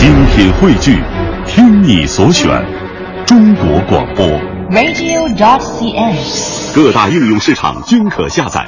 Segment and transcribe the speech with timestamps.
[0.00, 0.98] 精品汇聚，
[1.46, 2.48] 听你所选，
[3.26, 4.26] 中国广播。
[4.70, 6.74] radio.dot.cn，。
[6.74, 8.66] 各大应用市场均可下载。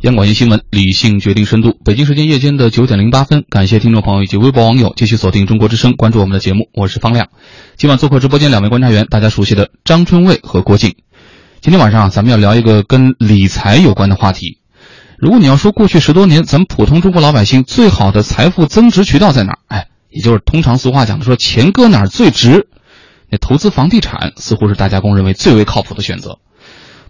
[0.00, 1.78] 央广一新闻，理性决定深度。
[1.84, 6.68] 北京时间夜间的九点零八分，感谢听众朋友以及微博网友继续锁定中国之声，关注我们的节目。
[6.74, 7.28] 我是方亮。
[7.76, 10.96] 今晚做客直播间两位观察员，大家熟悉的张春卫和郭靖。
[11.60, 14.58] 今天晚上咱们要聊一个跟理财有关的话题。
[15.22, 19.58] 如果你要说过去十多年咱们普通中国老百姓最好的财富增值渠道在哪儿？
[19.68, 22.66] 哎，也就是通常俗话讲的说钱搁哪儿最值，
[23.30, 26.40] 那投资房地产似乎是大家公认为最为靠谱的选择。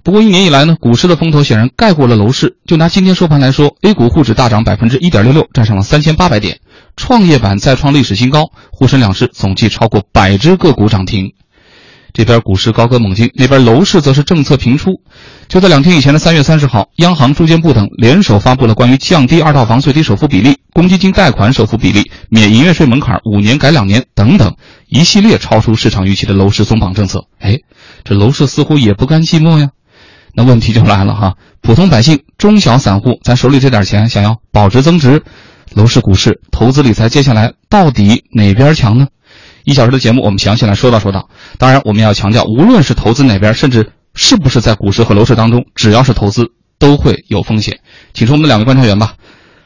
[0.03, 2.59] 不过一年以来呢，股市的风头显然盖过了楼市。
[2.67, 6.61] 就拿今天收盘来说，A 股沪指大涨百分之一点六六，站上了三千八百点，
[6.99, 11.33] 创业板再创历史新高，沪深两市总计超过百只个股涨停。
[12.13, 15.01] 这边股市高歌猛进，那边楼市则是政策频出。
[15.49, 24.55] 就在两天以前的三月三十号，央行、住建部等联手发布了关于降低二套房最低首付比例、公积金贷款首付比例、免营业税门槛五年改两年等等
[24.89, 27.25] 一系列超出市场预期的楼市松绑政策。
[27.39, 27.59] 哎，
[28.05, 29.71] 这楼市似乎也不甘寂寞呀。
[30.35, 35.23] 那问题就来了哈，普通百姓、中小散户，咱手里这点钱想要保值增值，
[35.75, 39.09] 楼市、股市、投资理财，接下来到底哪边强呢？
[39.65, 41.29] 一小时的节目，我们详细来说道说道。
[41.59, 47.81] 当然，我们要强调，无论是投资哪边，甚至是不是在股市和楼市当中，只要是投资，都会有风险。
[48.13, 49.15] 请出我们的两位观察员吧。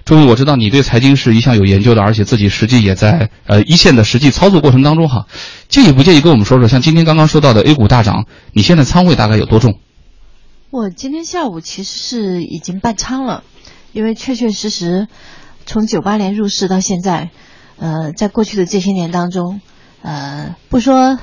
[0.04, 5.26] 终于，我知道你对财经是一向有研究的，而且自己实际也在呃一线的实际操作过程当中哈。
[5.68, 9.80] 介意不介意跟我们说说，像今天刚刚说到的 A 股大涨，你现在仓位大概有多重？
[10.70, 13.42] 我今天下午其实是已经半仓了，
[13.92, 15.08] 因为确确实实
[15.64, 17.30] 从九八年入市到现在，
[17.78, 19.60] 呃，在过去的这些年当中，
[20.02, 21.18] 呃，不说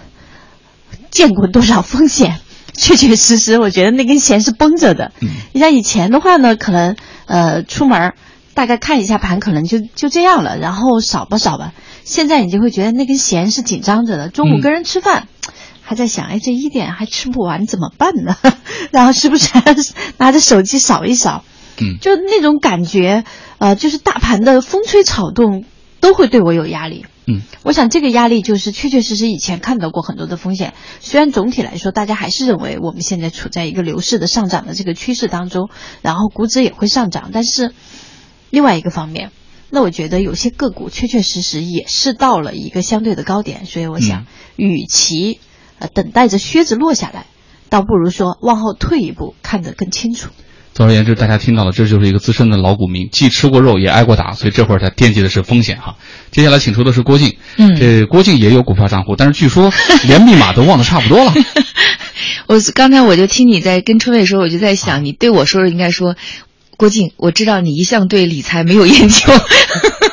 [1.11, 2.39] 见过多少风险，
[2.73, 5.11] 确确实实我觉得那根弦是绷着的。
[5.21, 8.15] 嗯你像以前的话呢，可能呃出门儿
[8.53, 11.73] 大概看一下盘，可能就就这样了，然后扫吧扫吧。
[12.03, 15.27] 现在你就会觉得那根弦是紧张着的，中午嗯跟人吃饭。
[15.85, 18.37] 还在想，哎，这一点还吃不完怎么办呢？
[18.91, 19.75] 然后是不是还
[20.17, 21.43] 拿着手机扫一扫？
[21.81, 23.25] 嗯就那种感觉，
[23.57, 25.65] 呃，就是大盘的风吹草动
[25.99, 27.05] 都会对我有压力。
[27.25, 35.69] 嗯，我想这个压力就是确确实实以前看到过很多的风险，虽然总体来说大家还是认为我们现在处在一个牛市的上涨的这个趋势当中，
[36.01, 37.73] 然后股指也会上涨，但是
[38.49, 39.31] 另外一个方面，
[39.69, 44.25] 那我觉得有些个股确确实实也是到了一个相对的高点，所以我想，
[44.57, 45.39] 与其
[45.79, 47.25] 呃等待着靴子落下来，
[47.69, 50.29] 倒不如说往后退一步，看得更清楚。
[50.73, 55.95] 总而言之，大家听到了，这就是一个资深的老股民，既吃过肉也挨过打，所以这会儿他惦记的是风险哈。
[56.31, 59.71] 接下来请出的是郭靖，嗯这郭靖也有股票账户，但是据说
[60.07, 61.33] 连密码都忘得差不多了。
[62.47, 66.15] 我刚才我就听你在跟春妹说，我就在想，你对我说应该说，
[66.75, 69.31] 郭靖，我知道你一向对理财没有研究，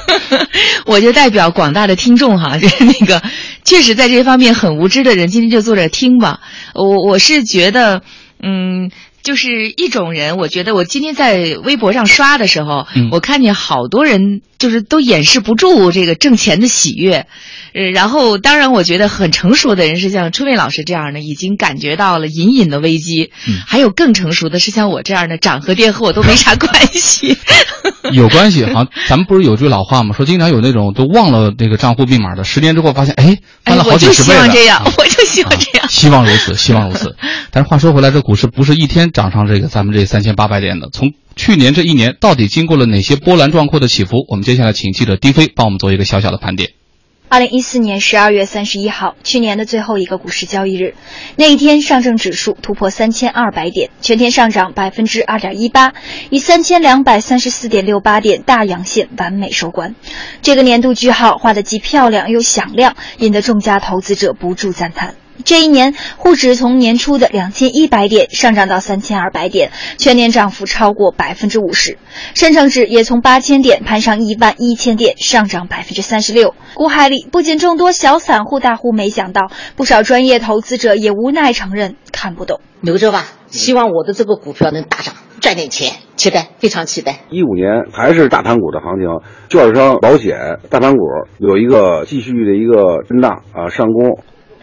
[0.85, 3.23] 我就代表广大的听众哈，就是那个
[3.65, 6.41] 确实在这方面很无知的人，今天就坐着听吧。
[6.75, 8.03] 我我是觉得，
[8.43, 8.91] 嗯。
[9.23, 17.27] 就是一种人，我觉得我今天在微博上刷的时候，嗯我看见好多人就是都掩饰不住这个挣钱的喜悦，
[17.75, 27.37] 呃，然后当然我觉得很成熟的人是像春卫老师这样的，已经感觉到了隐隐的危机，嗯还有更成熟的是像我这样的，涨和跌和我都没啥关系。
[28.13, 30.15] 有关系，好像咱们不是有句老话吗？
[30.17, 34.41] 说经常有那种都忘了那个账户密码的，十年之后发现，哎，翻了好几十倍了。
[34.43, 35.85] 我就希望这样，啊我就希望这样。
[35.85, 37.17] 啊希望如此，希望如此。
[37.51, 40.89] 但是话说回来，这股市不是一天涨上这个咱们这三千八百点的。
[40.93, 44.25] 从去年这一年，到底经过了哪些波澜壮阔的起伏？
[44.29, 46.71] 我们接下来请记者丁飞帮我们做一个小小的盘点。
[47.29, 50.97] 二零一四年十二月三十一号，去年的最后一个股市交易日，
[51.37, 55.93] 那一天上证指数突破三千二百点，全天上涨百分之二点一八，
[56.31, 59.95] 以三千两百三十四点六八点大阳线完美收官。
[60.43, 65.15] 这个年度句号画得既漂亮又响亮，引得众家投资者不住赞叹。
[65.45, 71.99] 这一年，沪指从年初的两千一百点上涨到三千二百点，全年涨幅超过百分之五十。
[72.35, 76.55] 深成指也从八千点攀上一万一千点，上涨百分之三十六。
[76.75, 82.61] 股海里不仅众多小散户大户没想到，不少专业投资者也无奈承认看不懂。
[82.81, 87.21] 留着吧，希望我的这个股票能大涨，赚点钱，期待，非常期待。
[87.31, 89.07] 一五年还是大盘股的行情，
[89.51, 90.39] 券商、保险、
[90.71, 90.99] 大盘股
[91.39, 94.19] 有一个继续的一个震荡啊上攻。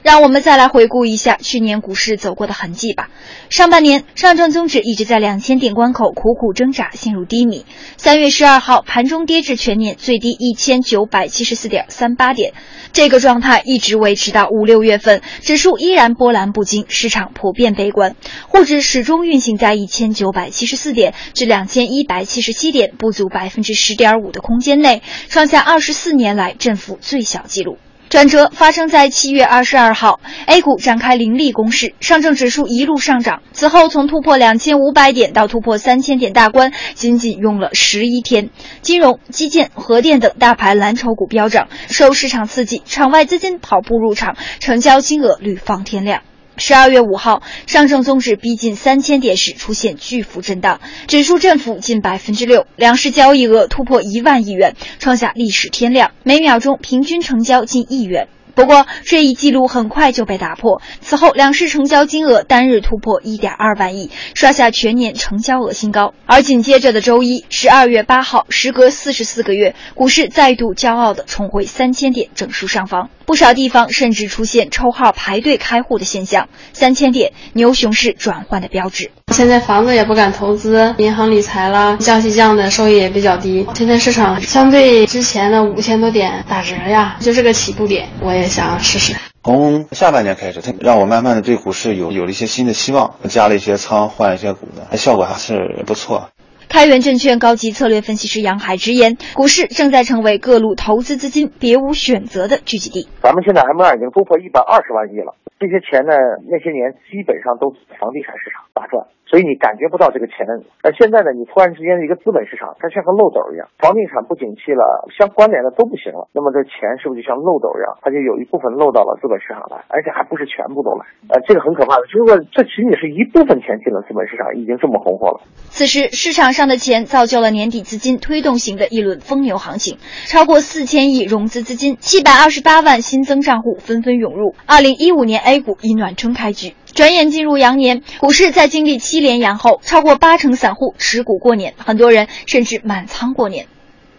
[0.07, 3.09] 让我们再来回顾一下去年股市走过的痕迹吧。
[3.49, 7.65] 上半年上证综指一直在两千点关口苦苦挣扎，陷入低迷。
[7.97, 12.53] 三月十二号盘中跌至全年最低一千九百七十四点三八点，
[12.93, 18.15] 这个状态一直维持到五六月份，指数依然波澜不惊，市场普遍悲观，
[18.47, 27.77] 沪指始终运行在一千九百七十四点至两千一百七十七点，不足百分之十点五的空间内，创下二十四年来振幅最小纪录。
[28.09, 33.41] 转折发生在七月二十二号，A 股展开凌厉攻势，上证指数一路上涨。
[33.51, 38.49] 此后从突破两千五百点到突破三千点大关，仅仅用了十一天。
[38.81, 46.21] 金融、基建、核电等大盘蓝筹股飙涨，受市场刺激，场外资金跑步入场，成交金额屡放天量。
[46.57, 58.27] 十二月五号，上证综指逼近三千点时出现巨幅震荡，指数振幅近百分之六，两市交易额突破一万亿元，创下历史天量，每秒钟平均成交近亿元。
[58.55, 60.81] 不过，这一记录很快就被打破。
[60.99, 66.15] 此后，两市成交金额单日突破一点二万亿，刷下全年成交额新高。
[66.25, 76.47] 而紧接着的周一，十二月八号，时隔四十四个月，股市再度骄傲地重回三千点整数上方，不少地方甚至出现抽号排队开户的现象。
[76.71, 79.11] 三千点，牛熊市转换的标志。
[79.33, 83.67] 现在房子也不敢投资，银行理财啦，降息降的收益也比较低。
[83.75, 89.13] 现在市场相对之前的五千多点打折呀，就是个起步点，我也想试试。
[89.43, 96.29] 从下半年开始，它让我慢慢的对股市有有了一些新的希望，加了一些仓，换一些股的，效果还是不错。
[96.69, 103.07] 开源证券高级策略分析师杨海直言，股市正在成为各路投资资金别无选择的聚集地。
[103.21, 106.13] 咱们现在 M 二已经突破一百二十万亿了，这些钱呢，
[106.49, 109.07] 那些年基本上都房地产市场大赚。
[109.27, 110.47] 所以你感觉不到这个钱，
[110.87, 122.07] 而现在呢，你突然之间一个资本市场，它像个漏斗一样，房地产不景气了，相关联的都不行了，那么这钱是不是就像漏斗一样，它就有一部分漏到了资本市场来，而且还不是全部都来，呃，这个很可怕的。
[122.15, 125.43] 如果这仅仅是一部分钱进了资本市场，已经这么红火了。
[125.75, 136.73] 此时市场上的钱造就了年底资金推动型的一轮疯牛行情，超过四千亿融资资金，七百二十八万新增账户纷纷涌入，二零一五年 A 股以暖春开局。
[136.95, 143.67] 转眼进入羊年，股市在经历七连阳后，超过八成散户持股过年，很多人甚至满仓过年。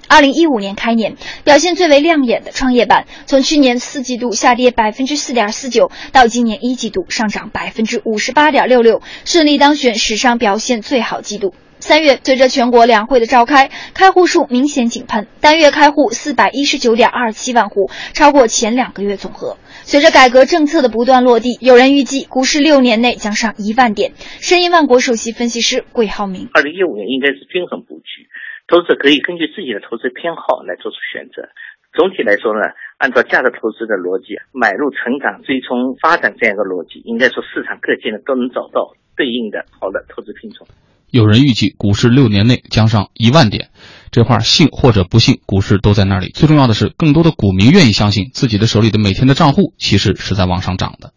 [0.06, 11.52] 二零一五年开年表现最为亮眼的创业板，从去年四季度下跌百分之四点四九，到今年一季度上涨百分之五十八点六六，顺利当选史上表现最好季度。
[11.80, 19.56] 三月，随着全国两会的召开，开户数明显井喷，单月开户四百一十九点二七万户，超过前两个月总和。
[19.84, 24.12] 随着改革政策的不断落地，有人预计股市六年内将上一万点。
[24.18, 28.28] 申银万国首席分析师桂浩明：二零一五年应该是均衡布局，
[28.66, 31.48] 投资者可以根据自己的投资偏好来做出选择。
[31.96, 32.60] 总体来说呢，
[32.98, 40.66] 按照价值投资的逻辑，买入成长、追踪发展这样一个逻辑，应该说市场各界呢都能找到对应的好的投资品种。
[41.10, 43.70] 有人预计股市六年内将上一万点，
[44.10, 46.30] 这话信或者不信，股市都在那里。
[46.34, 51.12] 最重要的是，更多的股民愿意相信自己的手里的每天的账户其实是在往上涨的。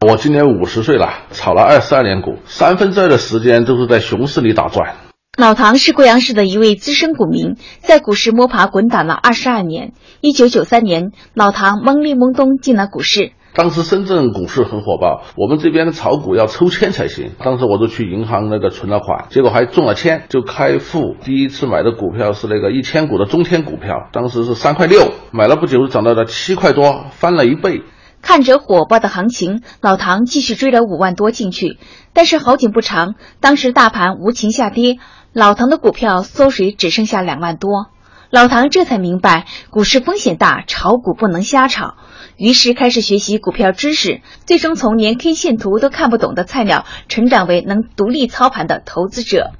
[0.00, 4.96] 我今年五十岁了，炒了二十二年股，三分之二的时间都是在熊市里打转。
[5.36, 9.92] 老唐是贵阳市的一位资深股民，在股市摸爬滚打了二十二年。
[10.20, 13.30] 一九九三年，老唐懵里懵懂进了股市。
[13.54, 17.32] 当时深圳股市很火爆，我们这边的炒股要抽签才行。
[17.42, 21.16] 当时我就去银行那个存了款，结果还中了签，就开户。
[21.22, 27.82] 第一次买的股票是那个一千股的中天股票，当时是三块六，买了不久涨到了七块多，翻了一倍。
[28.20, 31.78] 看着火爆的行情，老唐继续追了五万多进去。
[32.12, 34.98] 但是好景不长，当时大盘无情下跌，
[35.32, 37.86] 老唐的股票缩水只剩下两万多。
[38.30, 41.94] 老唐这才明白股市风险大，炒股不能瞎炒。
[42.36, 49.52] 于是开始学习股票知识，最终从连 K 线图都看不懂的菜鸟，成长为能独立操盘的投资者。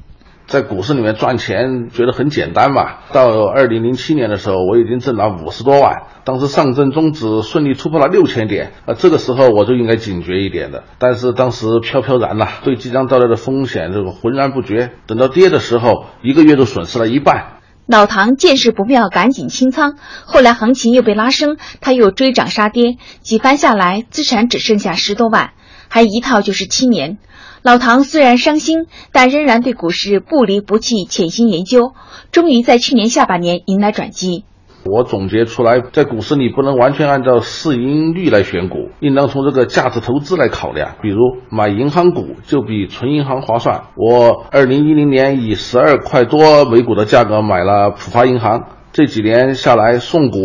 [0.46, 2.98] 在股市里面赚钱觉得很简单嘛。
[3.12, 6.02] 到二零零七年的时候，我已经挣了五十多万。
[6.24, 10.84] 当时上证综指顺利突破了六千点，啊，这个时候我就应该警觉一点的。
[10.98, 14.92] 但是当时飘飘然了，对即将到来的风险这个浑然不觉。
[15.06, 17.57] 等到跌的时候，一个月都损失了一半。
[17.88, 19.96] 老唐见势不妙，赶紧清仓。
[20.26, 25.52] 后来行情又被拉升，他又追涨杀跌，几番下来，资产只剩下十多万，
[25.88, 27.16] 还一套就是七年。
[27.62, 31.94] 老唐虽然伤心，但仍然对股市不离不弃，潜心研究，
[32.30, 34.44] 终于在去年下半年迎来转机。
[34.84, 40.96] 我总结出来，在股市里不能完全按照市盈率来选股，应当从这个价值投资来考量。
[41.02, 41.18] 比如
[41.50, 43.82] 买银行股就比存银行划算。
[43.96, 48.64] 我二零一零年以十二块多每股的价格买了浦发银行。
[48.90, 50.38] 这几年下来送股。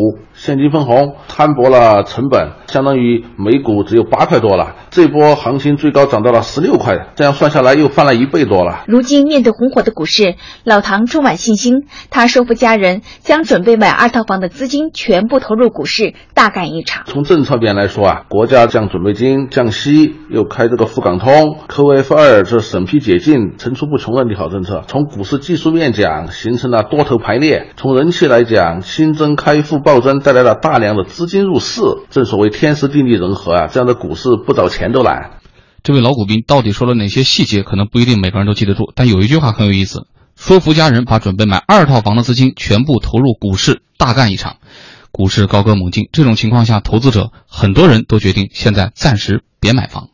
[0.44, 4.76] 现金分红摊薄了成本，相当于每股只有八块多了。
[4.90, 8.84] 这波行情最高涨到了十六块，这样算下来又翻了一倍多了。
[8.86, 10.36] 如今面对红火的股市，
[10.66, 17.04] 老唐充满信心，他说服家人将准备买二套房的资金全部投入股市，大干一场。
[17.06, 24.84] 从政策面来说啊，国家降准备金、降息，又开这个沪港通、QF 二这审批解禁层出不穷的利好政策。
[24.88, 35.34] 从股市技术面讲，形成了多头排列；从人气来讲，新增开户暴增带来了大量的资金入市，正所谓天时地利人和啊，这样的股市不找钱都难。
[35.84, 44.56] 这位老股民到底说了哪些细节，可能不一定每个人都记得住，但有一句话很有意思：说服家人把准备买二套房的资金全部投入股市，大干一场。
[45.12, 50.10] 股市高歌猛进，这种情况下，投资者很多人都决定现在暂时别买房。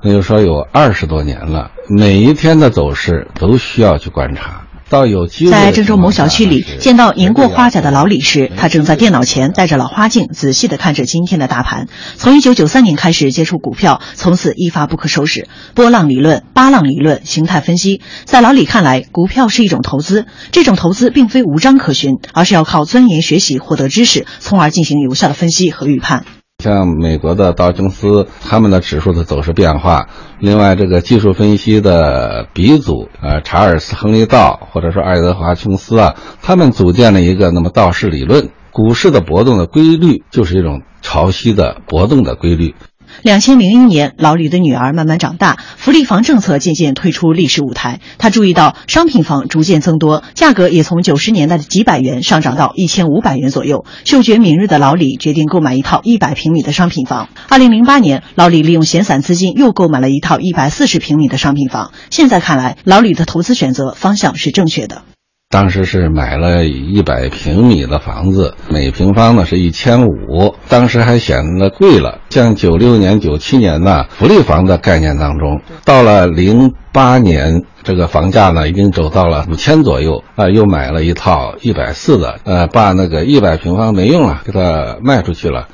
[0.00, 4.67] 那就说有二十多年了，每一天的走势都需要去观察。
[5.50, 11.88] 在郑州某小区里见到年过花甲的老李时，他正在电脑前戴着老花镜，仔细地看着今天的大盘。
[12.16, 15.46] 从一九九三年开始接触股票，从此一发不可收拾。
[15.74, 20.24] 波浪理论、八浪理论、形态分析，在老李看来，股票是一种投资。
[20.52, 26.24] 这种投资并非无章可循，而是要靠钻研学习，获得知识，从而进行有效的分析和预判。
[26.60, 30.08] 像美国的道琼斯，他们的指数的走势变化；
[30.40, 38.50] 另外，这个技术分析的鼻祖，呃，查尔斯·亨利·道，或者说爱德华·琼斯啊，他们组建了一个那么道氏理论。
[38.72, 42.74] 股市的波动的规律，就是一种潮汐的波动的规律。
[43.22, 48.00] 两千零一年，老李的女儿慢慢长大，福利房政策渐渐退出历史舞台。
[48.18, 53.84] 他注意到商品房逐渐增多，价格也从九十年代的几百元上涨到一千五百元左右。
[54.04, 57.28] 嗅觉敏锐的老李决定购买一套一百平米的商品房。
[57.48, 61.92] 二零零八年，老李利用闲散资金又购买了一套一百四十平米的商品房。
[62.10, 65.02] 现在看来，老李的投资选择方向是正确的。
[65.50, 72.20] 当时是买了一百平米的房子，每平方呢是一千五，当时还显得贵了。
[72.28, 85.68] 像九六年、九七年呢，福利房的概念当中，到了零八年，这个房价呢已经走到了五千左右啊，又买了一套一百四的，呃，把那个一百平方没用了，给它卖出去了。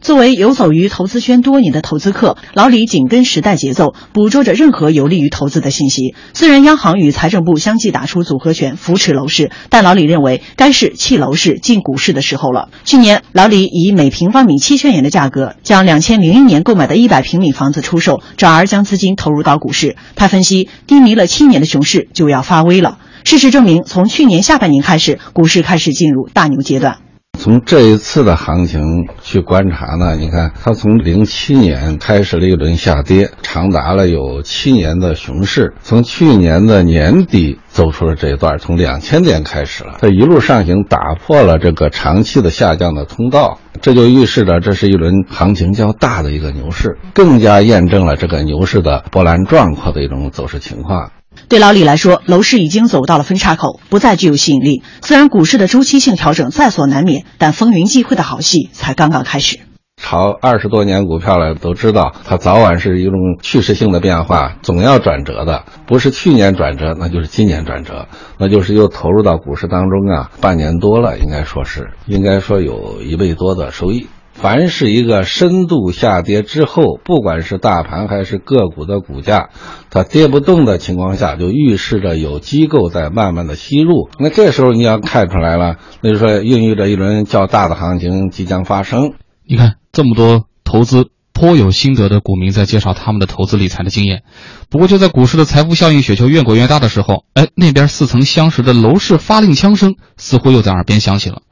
[0.00, 6.14] 作为游走于投资圈多年的投资客，老李紧跟时代节奏，捕捉着任何有利于投资的信息。
[6.32, 12.70] 虽然央行与财政部相继打出组合拳扶持楼市，但老李认为该是弃楼市进股市的时候了。
[12.84, 19.96] 去年，老李以每平方米七千元的价格将两千零一年购买的一百平米房子出售，转而将资金投入到股市。
[20.16, 22.96] 他分析，低迷了七年的熊市就要发威了。
[23.24, 27.00] 事实证明，从去年下半年开始，股市开始进入大牛阶段。
[27.40, 51.10] 从这一次的行情去观察呢，你看它从零七年开始了一轮下跌，长达了有七年的熊市，从去年的年底走出了这一段，从两千点开始了，它一路上行，打破了这个长期的下降的通道，这就预示着这是一轮行情较大的一个牛市，更加验证了这个牛市的波澜壮阔的一种走势情况。
[51.48, 54.82] 对老李来说，楼市已经走到了分叉口，不再具有吸引力。
[55.02, 59.58] 虽然股市的周期性调整在所难免，但风云际会的好戏才刚刚开始。
[60.02, 65.64] 炒二十多年股票了，都知道它早晚是一种趋势性的变化，总要转折的。
[65.86, 74.06] 不是去年转折，那就是今年转折，那就是又投入到股市当中啊，半年多了，应该说是，应该说有一倍多的收益。
[74.40, 79.50] 凡是一个深度下跌之后，不管是大盘还是个股的股价，
[79.90, 84.08] 它跌不动的情况下，就预示着有机构在慢慢的吸入。
[84.18, 89.12] 那这时候你要看出来了，那就说孕育着一轮较大的行情即将发生。
[89.46, 94.22] 你看这么多投资颇有心得的股民在介绍他们的投资理财的经验。
[94.70, 101.42] 不过就在股市的财富效应雪球越滚越大的时候，哎，那边似曾相识的楼市发令枪声似乎又在耳边响起了。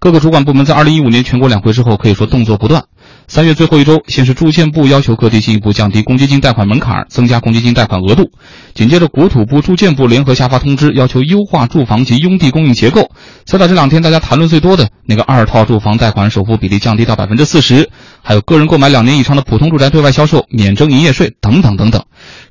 [0.00, 2.84] 各个主管部门在二零一五年全国两会之后，可以说动作不断。
[3.26, 8.30] 三月最后一周，先是住建部要求各地进一步降低公积金贷款门槛，增加公积金贷款额度。
[8.74, 13.10] 紧接着，国土部、住建部联合下发通知，要求优化住房及用地供应结构。
[13.44, 17.90] 再到这两天大家谈论最多的那个二套住房贷款首付比例降低到百分之四十，
[18.22, 22.04] 还有个人购买两年以上的普通住宅对外销售免征营业税等等等等，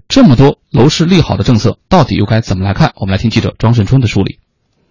[0.09, 2.91] 这么多楼市利好的政策，到底又该怎么来看？
[2.97, 4.39] 我们来听记者庄胜春的梳理。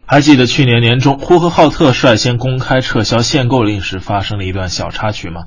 [0.09, 5.47] 还记得去年年中，呼和浩特率先公开撤销限购令时发生了一段小插曲吗？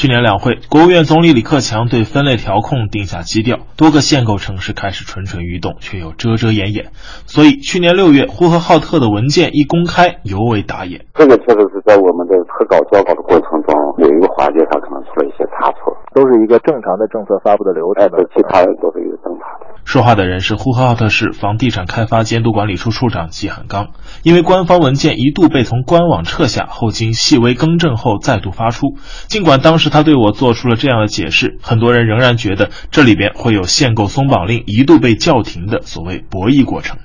[0.00, 6.88] 去年两会，国务院总理李克强对分类调控定下基调，多个限购城市开始蠢蠢欲动，却又遮遮掩掩。
[7.26, 11.04] 所以去年六月，呼和浩特的文件一公开，尤为打眼。
[11.12, 18.00] 这个确实是在我们的特稿交稿的过程中，有一个环节上可能出了一些差错，都是一个正常的政策发布的流程。
[18.00, 19.68] 哎，其他人都是一个正常的。
[19.84, 23.88] 说话的人是呼和浩特市房地产开发监督管理处处长季汉刚。
[24.22, 28.96] 因为官方文件一度被从官网撤下，后经细微更正后再度发出。
[29.26, 36.98] 尽管当时他对我做出了这样的解释，很多人仍然觉得这里边会有限购松绑令一度被叫停的所谓博弈过程。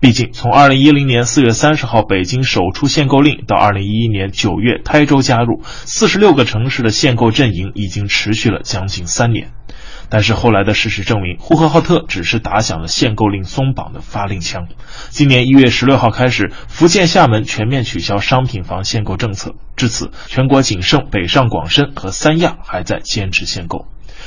[0.00, 9.50] 毕竟，从二零一零年四月三十号北京首出限购令到二零一一年九月台州加入，四十六个城市的限购阵营已经持续了将近三年。
[10.10, 14.66] 但是后来的事实证明，呼和浩特只是打响了限购令松绑的发令枪。
[15.10, 23.86] 今年一月十六号开始，福建厦门全面取消商品房限购政策，至此，全国仅剩北上广深和三亚还在坚持限购。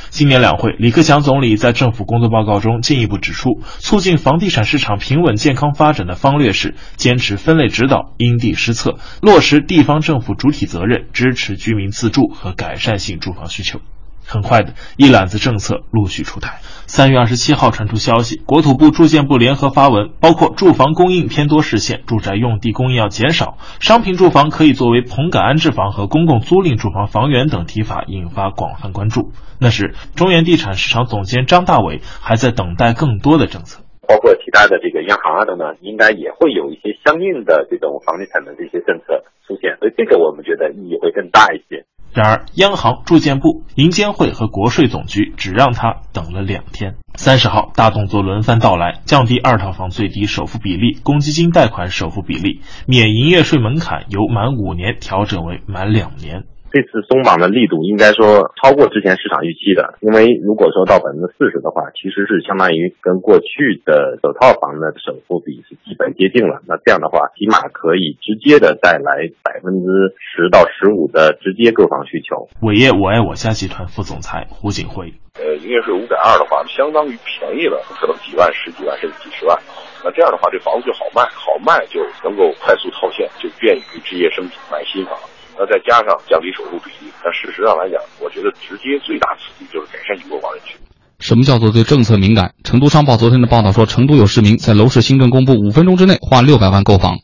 [0.09, 13.79] 今年两会，李克强总理在政府工作报告中进一步指出，促进房地产市场平稳健康发展的方略是坚持分类指导、因地施策，落实地方政府主体责任，支持居民自住和改善性住房需求。
[14.25, 16.59] 很快的一揽子政策陆续出台。
[16.87, 29.31] 三月二十七号传出消息，国土部、住建部联合发文，包括住房供应偏多实现，住宅用地供应要减少，商品住房可以作为棚改安置房和公共租赁住房房源等提法引发广泛关注。
[29.59, 41.85] 那时，中原地产市场总监张大伟还在等待更多的政策，包括其他的这个央行啊等等，应该也会有一些相应的这种房地产的这些政策出现，所以这个我们觉得意义会更大一些。
[42.13, 46.95] 然而，央行、住建部、银监会和国税总局只让他等了两天。
[47.15, 56.43] 三十号，大动作轮番到来，降低二套房最低首付比例、公积金贷款首付比例、免营业税门槛由满五年调整为满两年。
[56.71, 66.63] 这次松绑的力度应该说超过之前市场预期的，因为如果说到百分之四十的话，其实是相当于跟过去的首套房的首付比是基本接近了。
[66.65, 72.47] 那这样的话，起码可以直接的带来百分之十到十五的直接购房需求。
[72.61, 79.59] 伟业我爱我家集团副总裁胡景辉，呃，营业税五点二的话，相当于便宜了，可能几万、十几万甚至几十万。
[80.03, 85.19] 那这样的话，这房子就好卖，好卖就能够快速套现，就便于置业升级买新房。
[85.57, 90.77] 那再加上降低首付比例，但事实上来讲，我觉得直接最大刺激就是改善性购房人群。
[91.19, 92.55] 什么叫做对政策敏感？
[92.63, 97.19] 成都商报昨天的报道说，成都有市民在楼市新政公布五分钟之内花六百万购房。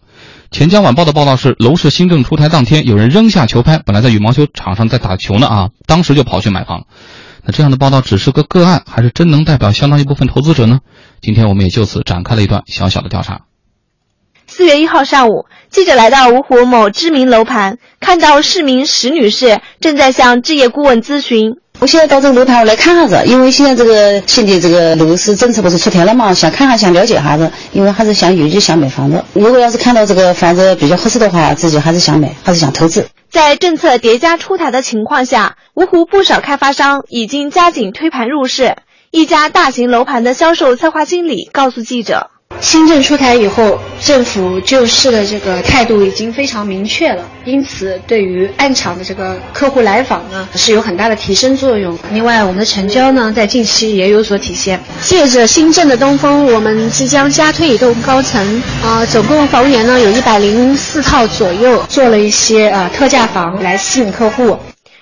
[0.51, 6.85] 钱江晚报的报道是，楼市新政出台当天，有人扔下球拍，本来在羽毛球场上在打球呢啊，当时就跑去买房。
[7.43, 10.79] 那这样的报道只是个个案，还是真能代表相当一部分投资者呢？
[11.21, 13.41] 今天我们也就此展开了一段小小的调查。
[14.57, 21.57] 四月一号上午，记者来到芜湖某知名楼盘，看到市民石女士正在向置业顾问咨询。
[21.79, 29.23] 我现在到这个楼盘我来看下子，因为现在这个新的这个楼市政策不是出台了嘛，想看看想了解下子，因为还是想有意想买房子。
[29.33, 33.07] 如果要是看到这个房子比较合适的话，自己还是想买，还是想投资。
[33.29, 38.75] 在政策叠加出台的情况下，芜湖不少开发商已经加紧推盘入市。
[39.11, 42.31] 一家大型楼盘的销售策划经理告诉记者。
[42.59, 51.97] 新政出台以后，政府救市的这个态度已经非常明确了，因此对于暗场的这个客户来访呢，是有很大的提升作用。
[52.11, 54.79] 另外，我们的成交呢，在近期也有所体现。
[55.01, 64.57] 借着新政的东风，我们即将加推一栋高层，啊，总共房源呢有一百零四套左右，做了一些呃特价房来吸引客户。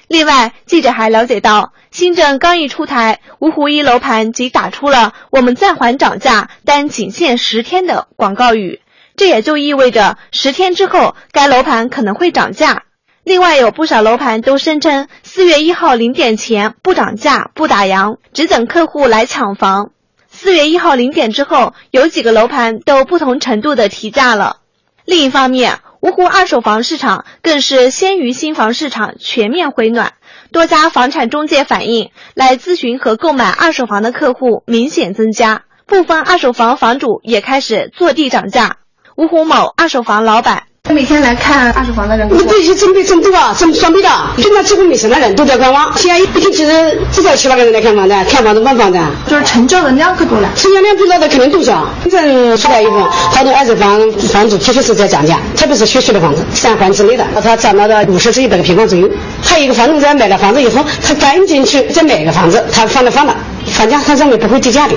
[0.08, 8.82] 另外，记者还了解到，新政刚一出台，芜湖一楼盘即打出了“我们暂缓涨价，但仅限十天”的广告语，
[9.15, 12.84] 这也就意味着十天之后该楼盘可能会涨价。
[13.24, 19.89] 另外，有不少楼盘都声称四月一号零点前不涨价、不打烊，只等客户来抢房。
[20.30, 24.58] 四月一号零点之后，有几个楼盘都不同程度的提价了。
[25.06, 30.13] 另一方面，芜湖二手房市场更是先于新房市场全面回暖，
[30.52, 38.78] 多家房产中介反映，来咨询和购买二手房的客户明显增加，部分二手房房主也开始坐地涨价。
[39.15, 40.64] 芜湖某二手房老板。
[40.88, 45.91] 他每天来看二手房的人，我这些准备真多啊，真双倍的，现在几乎没什么人，都在观望。
[45.98, 50.48] 现在一天其实至少七八个人来看房子，看房子问房子，就是成交的量可多了。
[50.56, 51.89] 成交量多了的肯定多少？
[52.04, 54.00] 真正出来以后，好多二手房
[54.32, 59.10] 房主确实是在涨价，特别是学区的房子，三环之内的，它涨到了五十至一百个平方左右。
[59.41, 63.36] 还有一个房东在买了房子以后，他赶紧去再买一个房子，他放了放了，
[63.71, 64.93] 房价他认为不会跌价的。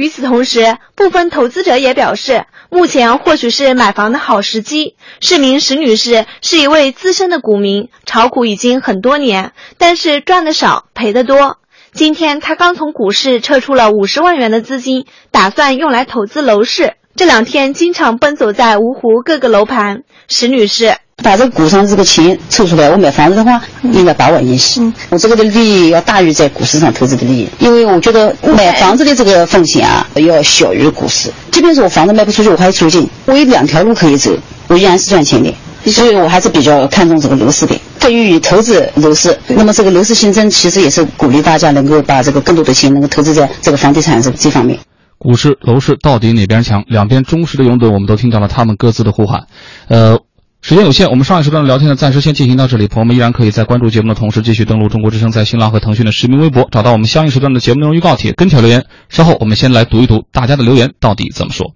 [0.00, 4.96] 与此同时，部分投资者也表示，目前或许是买房的好时机。
[5.20, 11.58] 市民石女士是一位资深的股民，炒股已经很多年，但是赚的少，赔的多。
[11.92, 16.94] 今天她刚从股市撤出了五十万元的资金，打算用来投资楼市。
[17.14, 24.80] 这两天经常奔走在芜湖各个楼盘，石女士把这个股上这个钱凑出来，我买房子的话应该八万一些。
[25.08, 31.30] 我这个的利益要大于在股市上投资的利益，因为我觉得买房子的这个风险啊要小于股市。
[31.50, 34.30] 即便是我房子卖不出去，我还有租金，我有两条路可以走，
[34.68, 35.54] 我依然是赚钱的。
[35.86, 37.74] 所以我还是比较看重这个楼市的。
[37.98, 44.78] 对于投资楼市，那么这个楼市新增其实也是鼓励大家能够把这个更多的钱能够投资在这个房地产这这方面。
[45.16, 46.82] 股市、楼市到底哪边强？
[46.86, 49.44] 两边忠实的拥趸，我们都听到了他们各自的呼喊。
[49.88, 50.18] 呃，
[50.62, 52.86] 时间有限，我们上一时段的聊天呢，暂时先进行到这里。
[52.86, 58.84] 朋友们依然可以在关注节目的同时，继续登录中国之声在新浪和腾讯的实名微博，找到我们相应时段的节目内容预告帖，跟帖留言。
[59.08, 61.72] 稍后我们先来读一读大家的留言到底怎么说。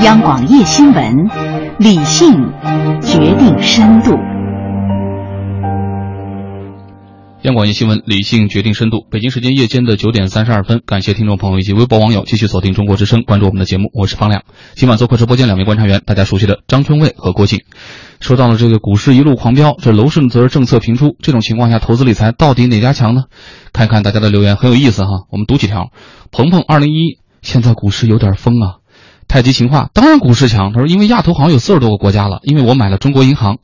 [0.00, 1.30] 央广夜新闻，
[1.78, 2.32] 理性
[3.00, 4.18] 决定深度。
[7.44, 9.06] 央广夜新闻，理性决定深度。
[9.10, 13.90] 北京时间夜间的九点三十二分，感谢听众朋友以及微博网友继续锁定中国之声，关注我们的节目。
[13.92, 14.44] 我是方亮。
[14.76, 17.60] 今晚做客直播间两位观察员，大家熟悉的张春卫和郭靖。
[18.18, 23.24] 说到了这个股市一路狂飙，这楼市则是政策频出，这种情况下，投资理财到底哪家强呢？
[23.74, 25.90] 看看大家的留言很有意思哈，我们读几条。
[26.30, 28.76] 鹏鹏二零一，现在股市有点疯啊。
[29.34, 30.72] 太极情话，当然股市强。
[30.72, 33.58] 他说，因为亚投行有四十多个国家了，因为我买了中国银行。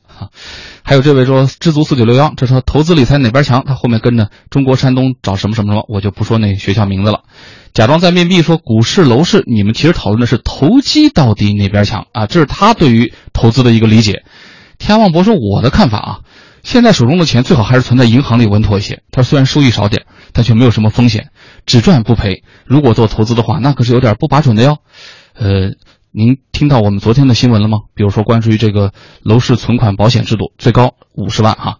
[0.83, 3.63] 还有这位说知足四九六幺，这说投资理财哪边强？
[3.65, 7.21] 他后面跟着中国山东找什么什么什么，我就不说那学校名字了。
[7.71, 12.27] 假装在面壁说股市楼市，你们其实讨论的是投机到底哪边强啊？
[12.27, 14.23] 这是他对于投资的一个理解。
[14.77, 16.19] 天望博说我的看法啊，
[16.63, 19.03] 现在手中的钱最好还是存在银行里稳妥一些。
[19.09, 20.03] 他虽然收益少点，
[20.33, 21.29] 但却没有什么风险，
[21.65, 22.43] 只赚不赔。
[22.65, 24.79] 如果做投资的话，那可是有点不把准的哟。
[25.33, 25.71] 呃，
[26.11, 27.79] 您听到我们昨天的新闻了吗？
[27.95, 28.91] 比如说关注于这个
[29.21, 31.77] 楼市存款保险制度，最高五十万哈。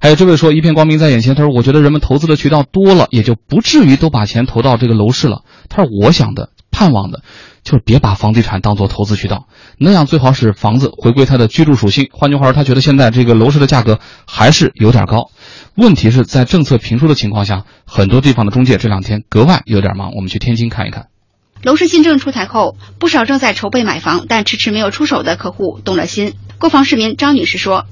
[0.00, 5.42] 还有这位说一片光明在眼前，他说我觉得人们投资的渠道多了，也就不至于都把钱投到这个楼市了。
[5.68, 7.22] 他说我想的、盼望的，
[7.62, 9.46] 就是别把房地产当做投资渠道，
[9.78, 12.08] 那样最好使房子回归它的居住属性。
[12.12, 15.30] 换句话说，他觉得现在这个楼市的价格还是有点高。
[15.76, 20.12] 问题是在政策评出的情况下，很多地方的中介这两天格外有点忙。
[20.14, 21.06] 我们去天津看一看。
[21.62, 26.34] 楼市新政出台后，不少正在筹备买房但迟迟没有出手的客户动了心。
[26.58, 27.84] 购房市民张女士说：“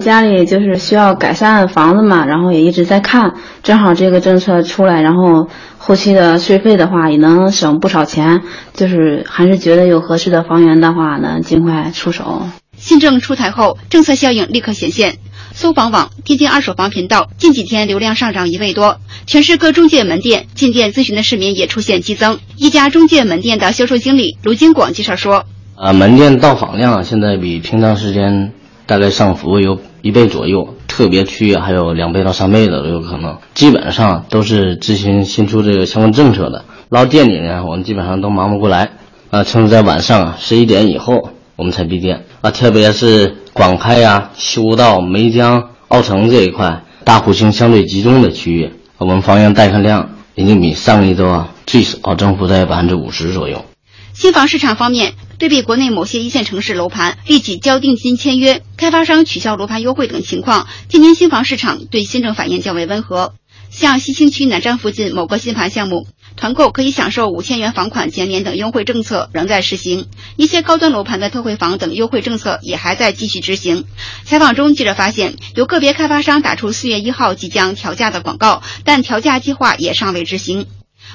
[0.00, 8.42] 家里就是需要改善房子嘛，然后也一直在看，正好这个政策出来，然后后期的税费的话也能省不少钱，
[8.74, 15.18] 就是还是觉得有合适的房源的话呢，尽快出手。”新政出台后，政策效应立刻显现。
[15.54, 22.38] 搜房网、天津二手房频道近几天流量上涨一倍多，全市各中介门店进店咨询的市民也出现激增。
[22.56, 25.44] 一家中介门店的销售经理卢金广介绍说
[25.76, 28.52] ：“啊，门店到访量现在比平常时间
[28.86, 33.38] 大概上浮有一倍左右，特别区域还有两倍到三倍的都有可能。
[33.54, 36.64] 基本上都是咨询新出这个相关政策的。
[36.90, 38.92] 到店里呢，我们基本上都忙不过来，
[39.30, 53.66] 啊，甚至在晚上十一点以后我们才闭店啊，特别是。”广开呀、修道、梅江、奥城这一块大户型相对集中的区域，我们房源待看量已经比上一周啊最少增幅在百分之五十左右。
[54.14, 63.34] 新房市场方面，对比国内某些一线城市楼盘立即交定金签约、开发商取消楼盘优惠等情况，天津新房市场对新政反应较为温和。
[63.70, 66.06] 像西青区南站附近某个新盘项目。
[66.36, 73.84] 团购可以享受五千元房款减免等优惠政策仍在实行，一些高端楼盘的特惠房等优惠政策也还在继续执行。
[74.24, 80.66] 采访中，记者发现有个别开发商打出四月一号即将调价的广告，但调价计划也尚未执行。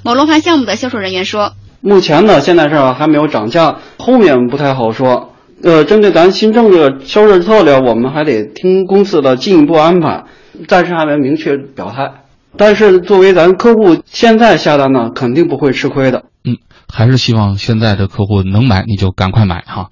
[0.03, 5.33] 某楼盘项目的销售人员说：“目前呢，现在是还没有涨价，后面不太好说。
[5.63, 10.25] 呃，针对咱新政的销售策略，我们还得听公司的进一步安排，
[10.67, 12.23] 暂时还没明确表态。”
[12.57, 16.23] 但是作为咱客户现在下单呢，肯定不会吃亏的。
[16.43, 19.89] 嗯，还是希望现在的客户能买你就赶快买哈。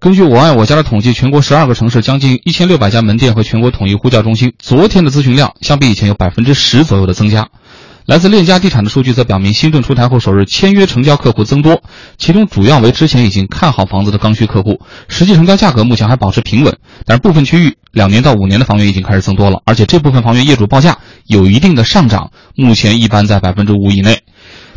[0.00, 7.48] 根据我爱我家的统计，全国十二个城市将近一千六百家门店和全国统一呼叫中心，昨天的咨询量相比以前有百分之十左右的增加。
[8.08, 11.82] 来自链家地产的数据则表明，新政出台后首日签约成交客户增多，
[12.16, 14.80] 其中主要为之前已经看好房子的刚需客户。
[15.08, 24.20] 实际成交价格目前还保持平稳，但是部分区域两年到五年的房源已经开始增多了，而且这部分房源业主报价有一定的上涨，目前一般在百分之五以内。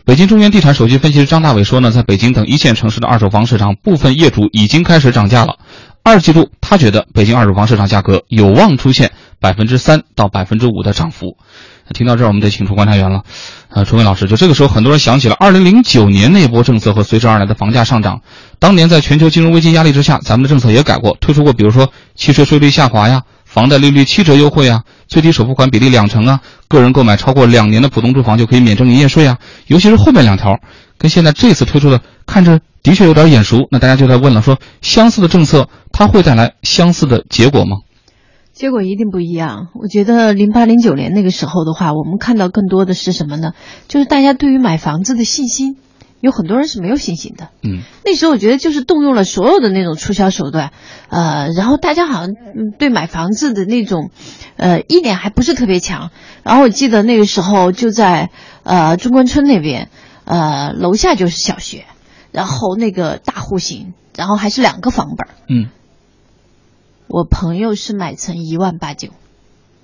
[0.04, 5.56] 北京中原地产首席分析师张大伟说呢，在北京等一线城市的二手房市场，部分业主已经开始涨价了。
[6.04, 11.38] 二季度他觉得北京二手房市场价格有望出现百分之三到百分之五的涨幅。
[11.94, 13.24] 听到这儿，我们得请出观察员了，
[13.70, 18.22] 呃，春伟老师，就这个时候，很多人想起了二零零九年那波政策和随之而来的房价上涨。
[18.60, 29.38] 当年在全球金融危机压力之下，咱们的政策也改过，推出过，比如说汽车税率下滑呀，房贷利率七折优惠啊，最低首付款比例两成啊，个人购买超过两年的普通住房就可以免征营业税啊。
[29.68, 30.58] 尤其是后面两条，
[30.98, 37.78] 跟现在这次推出的看着的确有点眼熟，那大家就在问了，说相似的政策它会带来相似的结果吗？
[38.54, 39.70] 结果一定不一样。
[39.74, 43.54] 我觉得零八零九年那个时候的话，我们看到更多的是什么呢？
[43.88, 45.78] 就是大家对于买房子的信心，
[46.20, 47.50] 有很多人是没有信心的。
[47.64, 50.72] 嗯，那时候我觉得就是动用了所有的那种促销手段，
[51.10, 52.36] 呃，然后大家好像
[52.78, 54.12] 对买房子的那种，
[54.58, 56.12] 呃，意念还不是特别强。
[56.44, 58.30] 然后我记得那个时候就在
[58.64, 59.90] 呃中关村那边，
[60.26, 61.86] 呃，楼下就是小学，
[62.32, 65.28] 然后那个大户型，然后还是两个房本。
[65.48, 65.70] 嗯。
[67.12, 69.10] 我朋友是买成一万八九，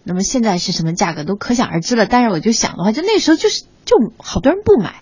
[0.03, 2.05] 那么现在是什么价格都可想而知了。
[2.05, 5.01] 但是我就想的话，就那时候就是就好多人不买，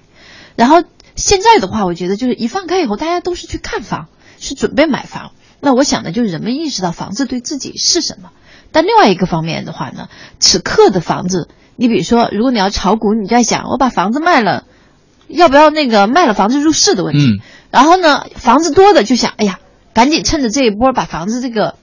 [0.55, 0.83] 然后
[1.15, 4.07] 现在的话，我觉得就是一放开以后，大家都是去看房，
[4.39, 5.33] 是准备买房。
[5.59, 8.31] 那我想的就是人们意识到房子对自己是什么。
[8.71, 10.09] 但另外一个方面的话呢，
[10.39, 14.65] 此刻的房子，你比如说，如果你要炒股，你在想我把房子卖了，
[15.27, 17.19] 要不要那个卖了房子入市的问题。
[17.19, 17.39] 嗯。
[17.69, 19.59] 然后呢，房子多的就想，哎呀，
[19.93, 21.75] 赶紧趁着这一波把房子这个。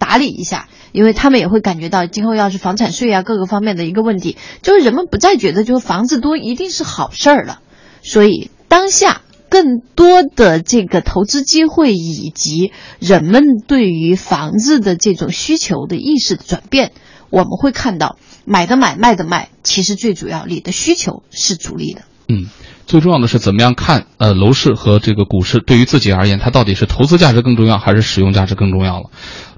[0.00, 7.60] 打理一下，因为他们也会感觉到今后要是房产税啊各个方面的一个问题，就是人们不再觉得就是房子多一定是好事儿了，
[8.02, 16.92] 所以当下更多的这个投资机会以及人们对于房子的这种需求的意识的转变，
[17.28, 22.02] 我们会看到买的买卖的卖，其实最主要你的需求是主力的。
[22.28, 22.48] 嗯。
[22.90, 29.10] 最重要的是怎么样看呃楼市和这个股市对于自己而言，它到底是投资价值更重要还是使用价值更重要了？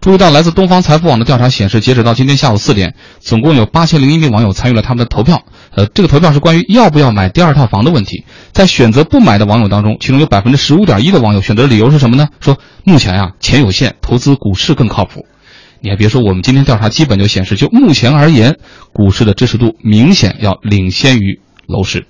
[0.03, 5.45] 注意到来自东方财富网的调查显示，截止到今天下午四点，总共有八千零一名网友参与了他们的投票。
[5.75, 8.27] 呃，这个投票是关于要不要买第二套房的问题。
[8.53, 12.29] 在选择不买的网友当中，其中有百分之十五点一的网友选择理由是什么呢？
[12.39, 15.25] 说目前呀钱有限，投资股市更靠谱。
[15.81, 18.59] 你还别说，我们今天调查基本就显示，就目前而言，
[18.93, 22.05] 股市的支持度明显要领先于楼市。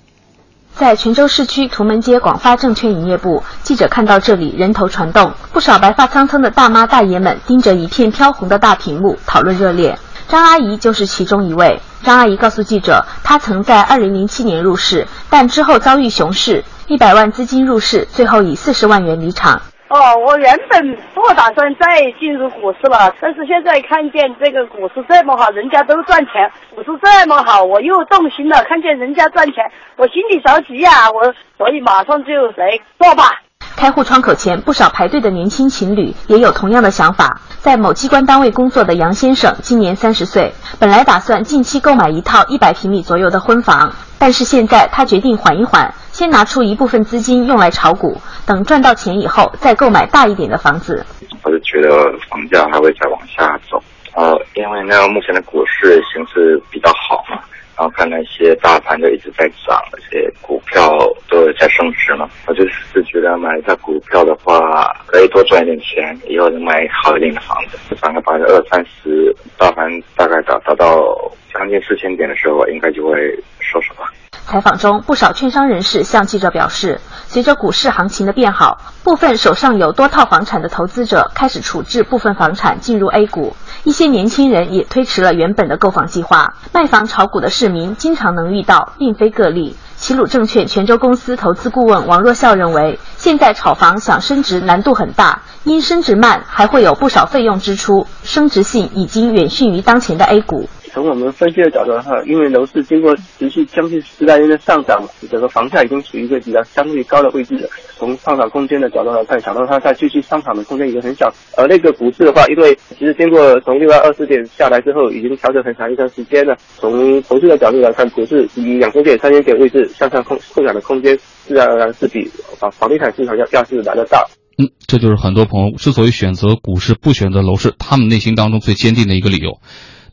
[0.75, 9.97] 在泉州市区图门街广发证券营业部，记者看到这里人头攒动，不少白发苍苍的大妈大爷们盯着一片飘红的大屏幕讨论热烈。
[10.27, 11.79] 张阿姨就是其中一位。
[12.01, 19.61] 张阿姨告诉记者，她曾在2007年入市，但之后遭遇熊市，一百万资金入市，最后以四十万元离场。
[19.93, 28.63] 哦，我原本不打算再进入股市了，但是现在看见这个股市这么好，人家都赚钱，股市这么好，我又动心了。
[28.63, 29.63] 看见人家赚钱，
[29.95, 33.29] 我心里着急呀，我所以马上就来做吧。
[33.75, 37.39] 开户窗口前，不少排队的年轻情侣也有同样的想法。
[37.59, 51.03] 在某机关单位工作的杨先生今年三十岁，本来打算近期购买一套一百平米左右的婚房，但是现在他决定缓一缓，先拿出一部分资金用来炒股，等赚到钱以后再购买大一点的房子。
[51.41, 51.89] 我就觉得
[52.29, 53.81] 房价还会再往下走，
[54.15, 57.41] 呃，因为呢目前的股市形势比较好嘛。
[57.75, 60.95] 然后看那些大盘就一直在涨，而且股票
[61.27, 62.29] 都在升值嘛。
[62.45, 67.95] 我就是觉得买一下股票的话，可以多赚一点钱，以后能买好一点的房子。
[67.99, 71.03] 涨个百分之二三十，大盘大概达达到
[71.51, 73.17] 将近四千点的时候，应该就会
[73.59, 74.13] 收手吧。
[74.45, 83.55] 采访中，不少券商人士向记者表示，随着股市行情的变好，部分手上有多套房产的投资者开始处置部分房产进入 A 股。
[83.83, 86.53] 一些年轻人也推迟了原本的购房计划。
[86.71, 89.75] 卖房炒股的市民经常能遇到，并非个例。
[89.97, 100.69] 齐鲁证券泉州公司投资顾问王若笑认为，现在炒房想升值难度很大，因升值慢，还会有不少费用支出，升值性已经远逊于当前的 A 股。
[100.93, 107.67] 从我们分析的角度的话，因为楼市经过持续将近十来年的上涨，整个房价已经处于一个比较相对高的位置了。
[107.97, 111.33] 从上涨空间的角度来看，想到它再继续上涨的空间已经很小。
[111.57, 116.55] 而那个股市的话，因为其实经过从六百二十点下来之后，已经调整很长一段时间了。
[116.77, 122.29] 从投资的角度来看，股市以两千点、三千点位置向上空扩展的空间，自然而然是比
[122.59, 124.23] 房房地产市场要要是来的大。
[124.59, 129.57] 嗯，这就是很多朋友之所以选择股市不选择楼市，他们内心当中最坚定的一个理由。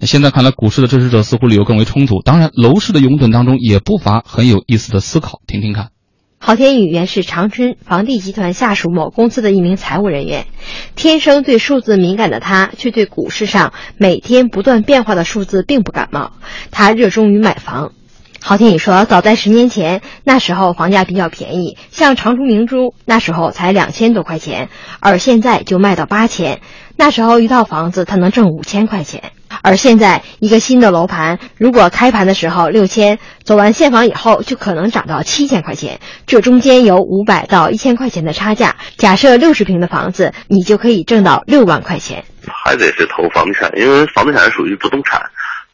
[0.07, 2.23] 现在看来，股市的支持者似乎理由更为充足。
[2.25, 5.91] 当然，楼市的拥趸当中也不乏很有意思的思考，听听看。
[6.39, 10.47] 郝天宇原是长春房地集团下属某公司的一名财务人员，
[10.97, 16.33] 天生对数字敏感的他，却对股市上每天不断变化的数字并不感冒。
[16.71, 17.93] 他热衷于买房。
[18.41, 26.63] 郝天宇说，早在十年前，那时候房价比较便宜，像长春明珠那时候才两千多块钱，而现在就卖到八千。
[26.97, 29.33] 那时候一套房子他能挣五千块钱。
[29.63, 36.01] 而现在，一个新的楼盘，如果开盘的时候六千，走完现房以后，就可能涨到七千块钱。
[36.27, 38.77] 这中间有五百到一千块钱的差价。
[38.97, 42.25] 假设六十平的房子，你就可以挣到六万块钱。
[42.47, 45.21] 还得是投房地产，因为房地产属于不动产，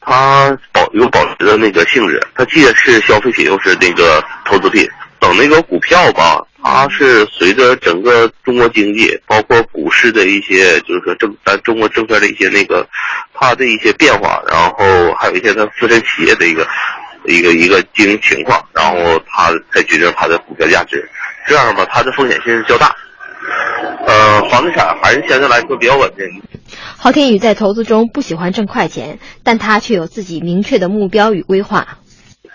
[0.01, 2.21] 它保有保值的那个性质。
[2.35, 4.85] 它既是消费品，又是那个投资品。
[5.19, 12.87] 等那个股票吧，它是随着整个中国经济，包括股市的一些，就是说政咱中国证券的一些那个，
[13.35, 16.67] 它的一些变化，然后还有一些它自身企业的一个
[17.27, 21.09] 一个一个经营情况，然后它才决定它的股票价值。
[21.49, 22.95] 这样吧，它的风险性是较大。
[24.07, 26.25] 呃，房地产还是相对来说比较稳定。
[26.97, 31.99] 郝天宇在投资中不喜欢挣快钱，但他却有自己明确的目标与规划。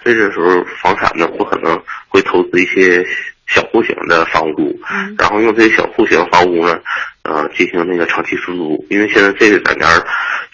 [0.04, 3.06] 这个时候，房产呢我可能会投资一些
[3.48, 4.80] 小户型的房屋，
[5.18, 6.80] 然后用这些小户型房屋呢，
[7.24, 8.86] 呃，进行那个长期出租。
[8.90, 9.88] 因为现在这个两年，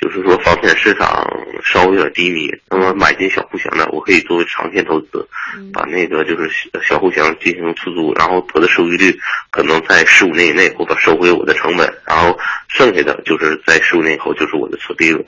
[0.01, 1.25] 就是说房产市场
[1.63, 5.27] 稍微有点低迷，那么买进小户型的，我可以作为长线投资，
[5.71, 6.49] 把那个就是
[6.83, 9.17] 小户型进行出租，然后得的收益率
[9.51, 15.23] 可能在十五年以内，我把收回我的成本，然后剩下的就是在十五年以后就是我的纯利润。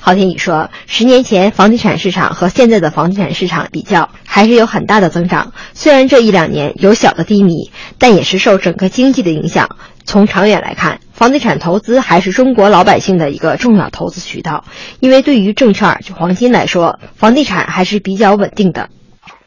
[0.00, 5.52] 郝天宇说，十年前房地产市场和现在的房地产市场比较，还是有很大的增长。
[5.74, 9.76] 虽然这一两年有小的低迷，但也是受整个经济的影响。
[10.04, 14.64] 从长远来看，房地产投资还是中国老百姓的一个重要投资渠道。
[14.98, 18.90] 因为对于证券、就黄金来说，房地产还是比较稳定的。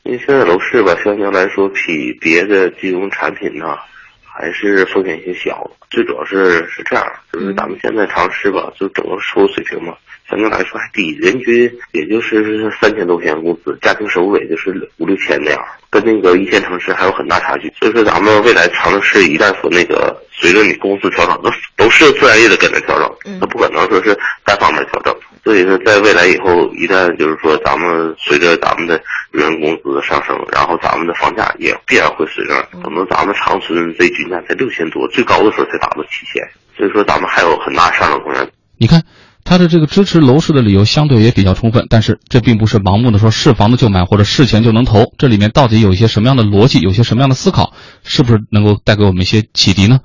[0.04, 3.76] 因为现在楼市吧，相对来说比别的金融产品呢，
[4.24, 5.70] 还是风险性小。
[5.90, 9.94] 最主要是是这样，就是咱们现在尝试吧，就整个收入水平嘛。
[10.30, 17.72] 相对来说还低，人均也就是三千多块钱工资，家庭收入也就是五六千那样，跟那个一线城市还有很大差距。
[17.80, 25.16] 所以说，咱们未来城市一旦说那个随着你公司调整，都都是自然也得跟着调整，那不可能说是单方面调整。
[25.44, 36.44] 所以说，在未来以后，一旦就是说咱们随着咱们的人工资上升，然后咱们的房价也必然会随着，可能咱们长春这均价才六千多，最高的时候才达到七千。
[36.76, 38.50] 所以说，咱们还有很大上涨空间。
[38.80, 39.00] 你看。
[39.46, 47.72] 他的这个支持楼市的理由相对也比较充分，但是这并不是盲目的说是房子就买或者是钱就能投，这里面到底有一些什么样的逻辑，有些什么样的思考，
[48.04, 50.00] 是不是能够带给我们一些启迪呢？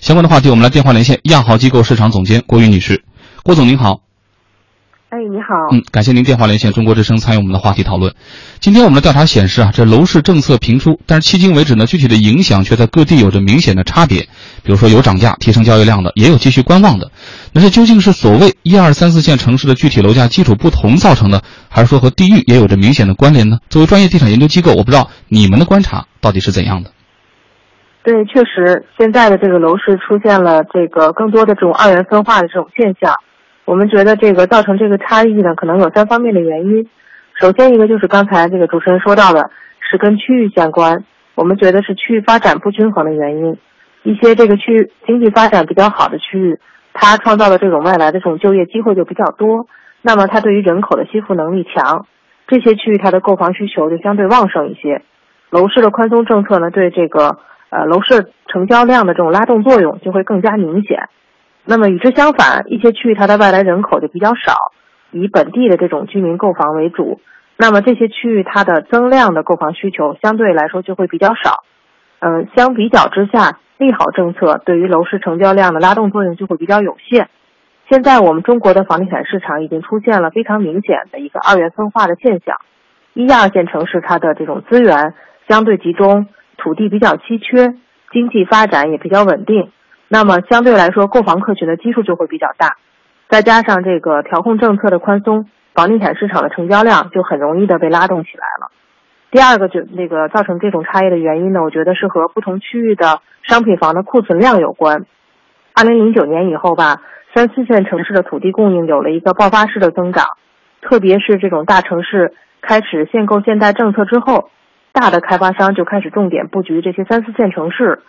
[0.00, 3.04] 相关的话题，我们来电话连线亚豪机构市场总监郭玉女士，
[3.44, 4.05] 郭总您好。
[5.16, 5.54] 哎，你好。
[5.72, 8.12] 嗯，感谢您电话连线中国之声参与我们的话题讨论。
[8.60, 14.28] 今天我们的调查显示啊，这楼市政策频出，但是迄今为止呢，具体的影响却在各地有着明显的差别。
[14.62, 17.10] 比如说有涨价提升交易量的，也有继续观望的。
[17.54, 23.56] 那这究竟是所谓一二三四线城市的具体楼价基础不同造成的，还是说和地域也有着明显的关联呢？
[23.70, 26.90] 作为专业地产研究机构，我不知道你们的观察到底是怎样的。
[28.04, 33.14] 对，确实现在的这个楼市出现了这个更多的这种二元分化的这种现象。
[33.66, 36.88] 我们觉得这个造成这个差异呢，可能有三方面的原因。
[37.34, 39.50] 首先一个就是刚才这个主持人说到的，
[39.80, 41.04] 是跟区域相关。
[41.34, 43.58] 我们觉得是区域发展不均衡的原因。
[44.04, 46.60] 一些这个区域经济发展比较好的区域，
[46.94, 49.66] 它创造的这种外来的这种就业机会就比较多，
[50.00, 52.06] 那么它对于人口的吸附能力强，
[52.46, 55.02] 这些区域它的购房需求就相对旺盛一些。
[55.50, 57.38] 楼市的宽松政策呢，对这个
[57.70, 61.08] 呃楼市成交量的这种拉动作用就会更加明显。
[61.66, 64.72] 那么与之相反，一些区域它的外来人口就比较少，
[65.10, 67.20] 以本地的这种居民购房为主。
[67.56, 71.64] 那么这些区域它的增量的购房需求相对来说就会比较少。
[72.20, 77.28] 嗯，相比较之下，利好政策对于楼市成交量的拉动作用就会比较有限。
[77.88, 82.56] 现在我们中国的房地产市场已经出现了非常明显的一个二元分化的现象。
[83.14, 85.14] 一二线城市它的这种资源
[85.48, 86.26] 相对集中，
[86.58, 87.74] 土地比较稀缺，
[88.12, 89.70] 经济发展也比较稳定。
[90.08, 92.76] 那么相对来说，购房客群的基数就会比较大，
[93.28, 98.70] 再加上这个调控政策的宽松，房地产市场的成交量就很容易的被拉动起来了。
[99.32, 105.04] 第二个就那个造成这种差异的原因呢，我觉得是和不同区域的商品房的库存量有关。
[105.74, 107.02] 二零零九年以后吧，
[107.34, 110.24] 三四线城市的土地供应有了一个爆发式的增长，
[110.80, 114.50] 特别是这种大城市开始限购限贷政策之后，
[114.92, 118.00] 大的开发商就开始重点布局这些三四线城市。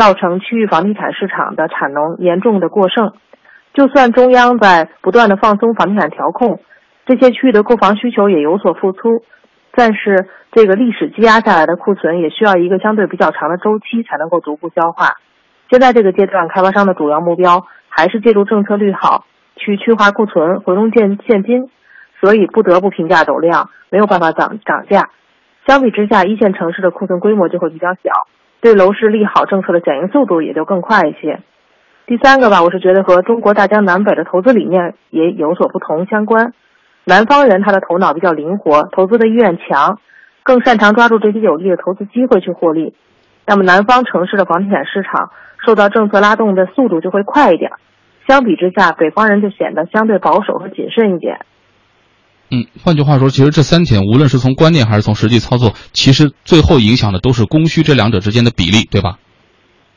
[0.00, 3.12] 造成区域房地产市场的产能严重的过剩，
[3.74, 6.58] 就算中央在不断的放松房地产调控，
[7.04, 9.22] 这些区域的购房需求也有所复苏，
[9.72, 15.18] 但是这个历史积压下来的库存也需要一个相对比较长的周期才能够逐步消化。
[15.68, 21.68] 现在这个阶段，开发商的主要目标还是借助政策利好去去化库存、回笼现现金，
[22.20, 25.10] 所以不得不平价走量，没有办法涨涨价。
[25.66, 28.10] 相比之下，一线城市的库存规模就会比较小。
[28.60, 31.40] 对楼市利好政策的响应速度也就更快一些。
[32.06, 36.52] 第三个吧，我是觉得和中国大江南北的投资理念也有所不同相关。
[37.04, 39.98] 南方人他的头脑比较灵活，投资的意愿强，
[40.42, 42.94] 更擅长抓住这些有利的投资机会去获利。
[43.46, 45.30] 那么南方城市的房地产市场
[45.64, 47.70] 受到政策拉动的速度就会快一点。
[48.28, 51.40] 相比之下，北方人就显得相对保守和谨慎一点。
[52.50, 59.16] 嗯，换句话说，其实这三点无论是从观念还是从实际操作，其实最后影响的都是供需这两者之间的比例，对吧？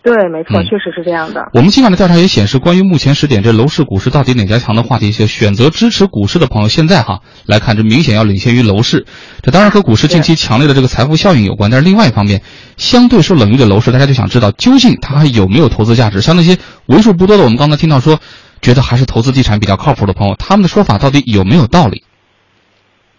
[0.03, 1.49] 对，没错，嗯确实是这样的。
[1.53, 9.05] 我们今晚的调查也显示，关于目前时点这楼市、股市到底哪家强的话题，些选择支持股市的朋友，现在哈来看，这明显要领先于楼市。
[9.41, 12.41] 这当然和股市近期强烈的这个财富效应有关，但是另外一方面，
[12.75, 16.19] 相对受冷遇的楼市，大家就想知道究竟它还有没有投资价值？
[16.21, 16.57] 像那些
[16.87, 18.19] 为数不多的，我们刚才听到说，
[18.61, 22.03] 觉得还是投资地产比较靠谱的朋友，他们的说法到底有没有道理？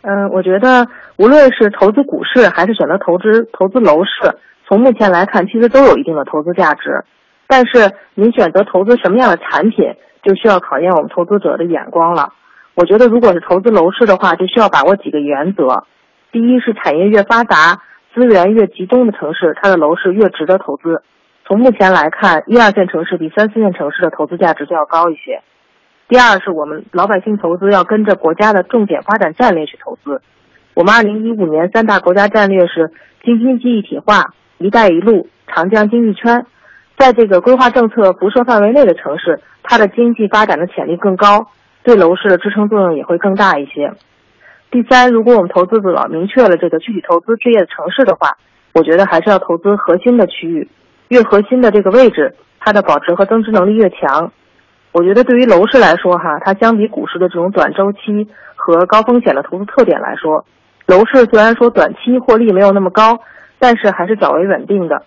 [0.07, 0.87] 嗯，我觉得
[1.17, 4.37] 无论是投资股市还是选择投资投资楼市，
[4.69, 7.05] 从目前来看，其实都有一定的投资价值。
[7.47, 12.35] 但是您选择投资什么样的产品，就需要考验我们投资者的眼光了。
[12.75, 15.85] 我觉得，如果是投资楼市的话，就需要把握几个原则。
[16.33, 17.81] 第一是产业越发达、
[18.15, 21.03] 资源越集中的城市，它的楼市越值得投资。
[21.47, 25.41] 从目前来看，一二线城市比三四线城市的投资价值就要高一些。
[26.09, 30.21] 第二是我们老百姓投资要跟着国家的重点发展战略去投资。
[30.75, 32.93] 我们二零一五年三大国家战略是
[33.25, 36.45] 京津冀一体化、一带一路、长江经济圈。
[36.99, 41.49] 在这个规划政策辐射范围内的城市，它的经济发展的潜力更高，
[41.83, 43.93] 对楼市的支撑作用也会更大一些。
[44.71, 48.37] 第三，如果我们投资者明确了这个具体投资置业的城市的话，
[48.75, 50.69] 我觉得还是要投资核心的区域，
[51.09, 54.31] 越核心的这个位置，它的保值和增值能力越强。
[54.95, 60.45] 我觉得对于楼市来说，哈，它相比股市的这种短周期和高风险的投资特点来说，
[60.87, 63.19] 楼市虽然说短期获利没有那么高，
[63.59, 65.03] 但是还是较为稳定的。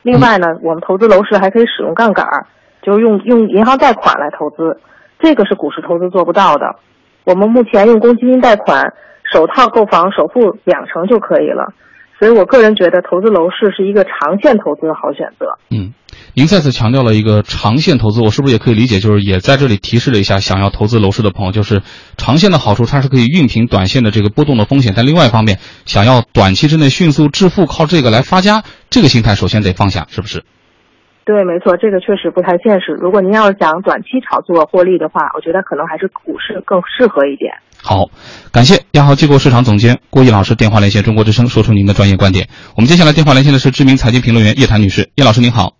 [0.00, 2.46] 另外呢，我们投资楼市还可以使用杠杆儿，
[2.80, 4.80] 就是用用银行贷款来投资，
[5.18, 6.76] 这个是股市投资做不到的。
[7.24, 8.94] 我们目前用公积金贷款，
[9.30, 11.74] 首套购房首付两成就可以了。
[12.18, 15.58] 所以我个人觉得，投资楼市是一个长线投资的好选择。
[15.70, 15.92] 嗯，
[16.38, 21.80] 您再次强调了一个长线投资，我是不是也可以理解，就是也在这里提示了一下想要投资楼市的朋友，就是
[22.18, 30.44] 长线的好处，它是可以熨平短线的这个波动的风险，但另外一方面，想要短期之内迅速致富，靠这个来发家，这个心态首先得放下，是不是？
[31.24, 32.92] 对，没错，这个确实不太现实。
[33.00, 37.50] 如果您要是想短期炒作获利的话，我觉得可能还是股市更适合一点。
[37.82, 38.10] 好，
[38.52, 42.46] 感谢亚豪机构市场总监郭毅老师电话连线中国之声，说出您的专业观点。
[42.76, 45.72] 我们接下来电话连线的是知名财经评论员叶檀女士，叶老师您好。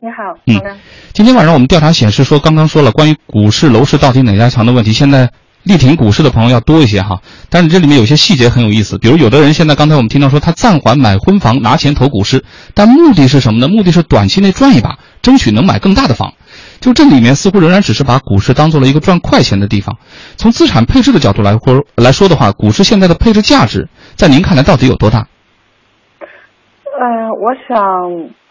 [0.00, 0.78] 你好，嗯，
[1.12, 5.28] 今天晚上我们调查显示说，刚刚说了关于股市、楼市到底哪家强的问题，现在
[5.64, 7.20] 力挺股市的朋友要多一些哈。
[7.50, 12.44] 但是这里面有些细节很有意思，比如有的人现在刚才我们听到说他暂缓买婚房，拿钱投股市，
[12.74, 13.66] 但目的是什么呢？
[13.66, 16.32] 目的是短期内赚一把，争取能买更大的房。
[16.78, 19.96] 就这里面似乎仍然只是把股市当做了一个赚快钱的地方。
[20.36, 25.26] 从资产配置的角度来或来说的话，股市现在的配置价值，在您看来到底有多大？
[27.00, 27.76] 呃，我想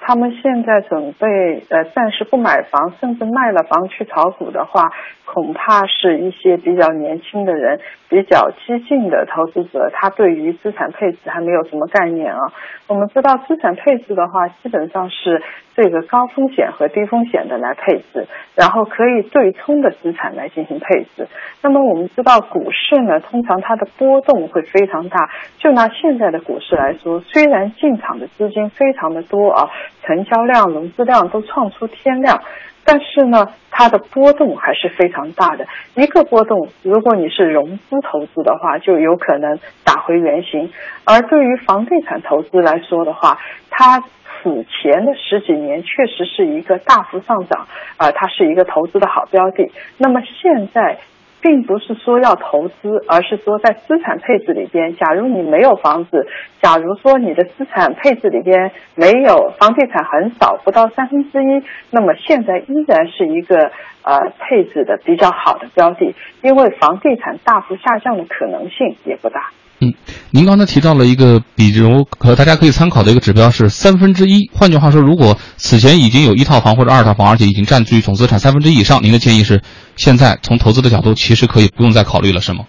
[0.08, 4.90] 他们现在准备呃暂时不买房，甚至卖了房去炒股的话，
[5.26, 12.40] 恐怕是一些比较年轻的人、比较激进的投资者，他对于资产配置还没有什么概念啊。
[12.88, 15.44] 我们知道资产配置的话，基本上是
[15.76, 21.28] 这个高风险和低风险的来配置，然后可以对冲的资产来进行配置。
[21.62, 25.30] 那么我们知道股市呢，通常它的波动会非常大。
[25.58, 29.70] 就拿现在的股市来说，虽然进场的资金非常的多啊，
[30.08, 32.42] 成交量、融资量都创出天量，
[32.86, 35.68] 但是呢，它的波动还是非常大的。
[35.96, 40.72] 一个波动，如果你是融资投资的话，就有可能打回原形。
[41.04, 43.38] 而对于房地产投资来说的话，
[43.70, 49.70] 它此前的十几年确实是一个大幅上涨，啊、呃，它是一个投资的好标的。
[49.98, 50.98] 那么现在。
[51.42, 56.28] 并不是说要投资，而是说在资产配置里边，假如你没有房子，
[56.62, 63.72] 假如说你的资产配置里边没有房地产很少，不到三分之一，那么现在依然是一个
[64.02, 69.52] 呃配置的比较好的标的，因为房地产大幅下降的可能性也不大。
[69.80, 69.94] 嗯，
[70.32, 74.50] 您刚才提到了一个比如可大家可以参考的一个指标是三分之一。
[74.52, 79.62] 换句话说，如果此前已经有一套房或者二套房，而且已经占据总资产三分之一以上，您的建议是，
[79.96, 82.66] 现在从投资的角度，其实可以不用再考虑了，是吗？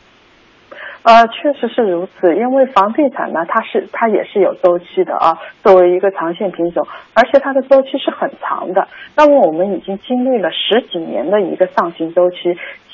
[1.01, 8.87] 呃，确实是如此，因为房地产呢，它是它也是有周期的啊，作为一个长线品种，而且它的周期是很长的。
[9.17, 12.37] 那么我们已经经历了十几年的一个上行周期，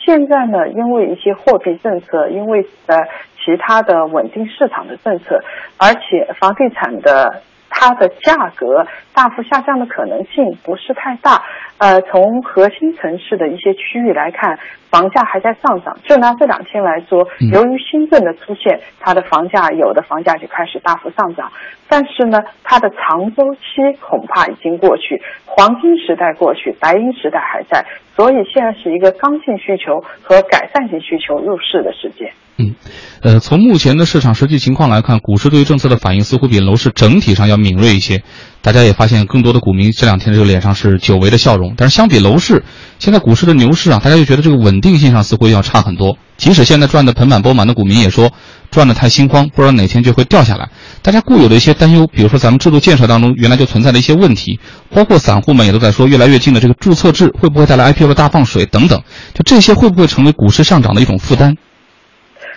[0.05, 2.99] 现在呢，因为一些货币政策，因为呃
[3.45, 5.43] 其他的稳定市场的政策，
[5.79, 7.43] 而且房地产的。
[7.77, 11.43] 它的价格大幅下降的可能性不是太大，
[11.79, 14.59] 呃，从核心城市的一些区域来看，
[14.91, 15.99] 房价还在上涨。
[16.05, 21.51] 就拿这两天来说，由于新政的出现，它的房价有的房价就开始大幅上涨。
[21.89, 23.61] 但是呢，它的长周期
[24.01, 32.33] 恐怕已经过去，黄金时代过去，白银时代还在，所以现在是一个刚性需求和改善性需求入市的时间。
[32.57, 32.75] 嗯，
[33.21, 38.23] 呃，从目前的市场实际情况来看，股市对于政策的反应似乎比楼市整体上要敏锐一些。
[38.63, 41.75] 大家也发现，更多的股民这两天这个脸上是久违的笑容。
[41.77, 42.65] 但是相比楼市，
[43.01, 46.17] 现在股市的牛市啊，大家就觉得这个稳定性上似乎要差很多。
[46.37, 48.31] 即使现在赚得盆满钵满的股民也说，
[48.71, 50.71] 赚得太心慌，不知道哪天就会掉下来。
[51.03, 59.03] 大家固有的一些担忧，比如说咱们制度建设当中原来就存在的一些问题，包括散户们也都在说，越来越近的这个注册制会不会带来 IPO 的大放水等等，
[59.35, 61.57] 就这些会不会成为股市上涨的一种负担？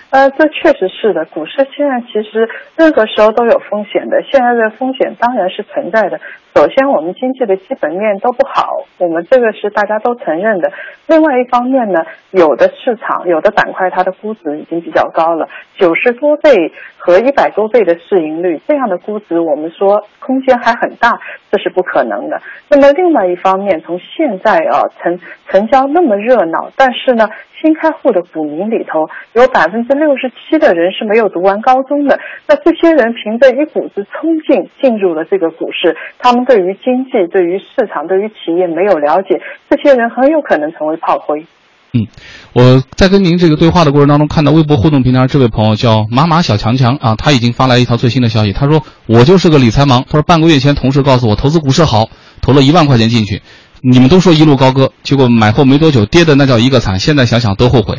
[0.09, 1.25] 呃，这确实是的。
[1.25, 6.19] 股市现在其实任何时候都有风险的，现在的风险当然是存在的。
[6.57, 10.71] 首先，我们经济的基本面都不好，我们这个是大家都承认的。
[11.05, 15.47] 另外一方面呢，有的市场、有的板块它的估值已经比较高了，
[15.77, 21.19] 九十多倍和一百多倍的市盈率，这样的估值我们说空间还很大，
[21.51, 22.41] 这是不可能的。
[22.71, 27.29] 那么另外一方面，从现在啊成成交那么热闹，但是呢，
[27.61, 36.46] 新开户的股民里头有百分之六十七的人是没有读完高中的，那这些人凭着一股子冲劲进入了这个股市，他们。
[36.47, 41.45] 对于经济、对于市场、对于企业没有了解，这些人很有可能成为炮灰。
[41.93, 42.05] 嗯，
[42.53, 52.09] 我在跟您这个对话的过程当中，看到微博互动平台这位朋友叫马马小强强啊，他已经发来一条最新的消息，他说我就是个理财盲，他说半个月前同事告诉我投资股市好，
[52.41, 53.41] 投了一万块钱进去，
[53.81, 57.97] 你们都说一路高歌，结果买后没多久跌的那叫一个惨，现在想想都后悔。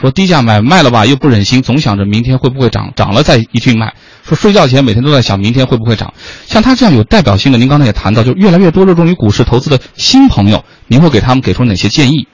[0.00, 3.92] 说低价买卖了吧，又不忍心，总想着明天会不会涨，涨了再一去卖。
[4.26, 6.14] 说睡觉前每天都在想明天会不会涨。
[6.46, 12.26] 像他这样有代表性的，您刚才也谈到，就越来越多热衷于股市投资的新朋友，您会给他们给出哪些建议？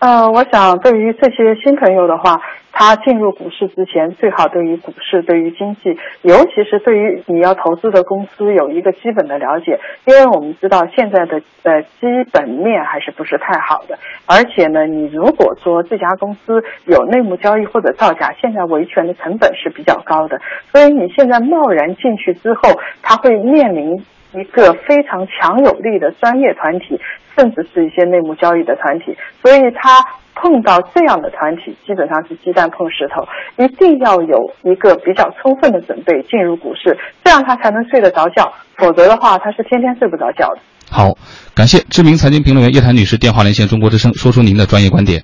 [0.00, 2.40] 呃，我想对于这些新朋友的话。
[2.76, 9.78] 他进入股市之前，最好对于股市、对于经济，尤其是对于你要投资的公司有一个基本的了解。
[10.06, 20.40] 因为我们知道现在的呃基本面还是不是太好的，而且呢，你如果说这家公司有内幕交易或者造假，现在维权的成本是比较高的。
[20.72, 27.00] 所以你现在贸然进去之后，他会面临一个非常强有力的专业团体，
[27.36, 30.04] 甚至是一些内幕交易的团体，所以他。
[30.36, 33.22] 碰到这样的团体，基本上是鸡蛋碰石头，
[33.56, 40.58] 一定要有一个比较充分的准备进入股市，这样他才能睡得着觉，否则的话他是天天睡不着觉的。
[40.90, 41.16] 好，
[41.54, 45.22] 感谢知名财经评论员叶檀女士电话连线中国之声，说出您的专业观点。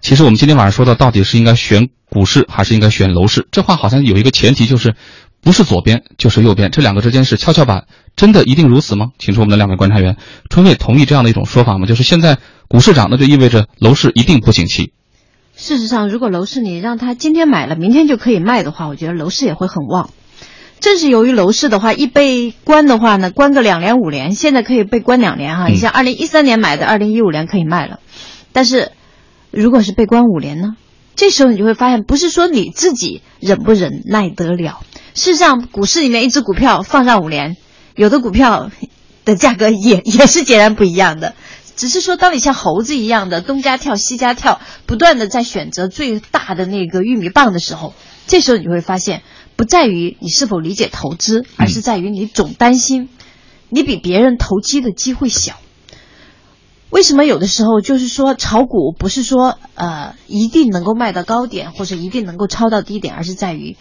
[0.00, 3.46] 其实我们今天晚上说到，到底是应该选股市还是应该选楼市？
[3.52, 4.94] 这话好像有一个前提，就是
[5.42, 9.10] 不是左边就是右边，这两个之间是跷跷板，真的一定如此吗？
[9.18, 10.16] 请出我们的两位观察员，
[10.50, 11.86] 春卫同意这样的一种说法吗？
[11.86, 12.38] 就是现在。
[12.68, 14.92] 股市涨，那就意味着楼市一定不景气。
[15.54, 20.10] 事实上，如果楼市你让他今天买了，明天就可以卖的话，我觉得楼市也会很旺。
[20.80, 25.68] 正是由于楼市的话，一被关的话呢，关个两年五年，现在可以被关两年哈。
[25.68, 28.00] 你像二零一三年买的，二零一五年可以卖了。
[28.52, 28.90] 但是，
[29.52, 30.74] 如果是被关五年呢？
[31.14, 34.80] 这时候你就会发现，不是说你自己忍不忍耐得了。
[35.16, 37.56] 事实上，股市里面一只股票放上五年，
[37.94, 38.70] 有的股票
[39.24, 41.34] 的价格也 也是截然不一样的。
[41.74, 47.94] 只是说，当你像猴子一样的东家跳西家跳，不断的在选择最大的那个玉米棒的时候，
[48.26, 49.22] 这时候你会发现，
[49.56, 53.08] 不在于你是否理解投资，而是在于你总担心
[53.70, 55.54] 你比别人投机的机会小。
[56.90, 63.76] 为什么有的时候就是说炒股不是说呃一定能够卖到高点，或者一定能够抄到低点，而是在于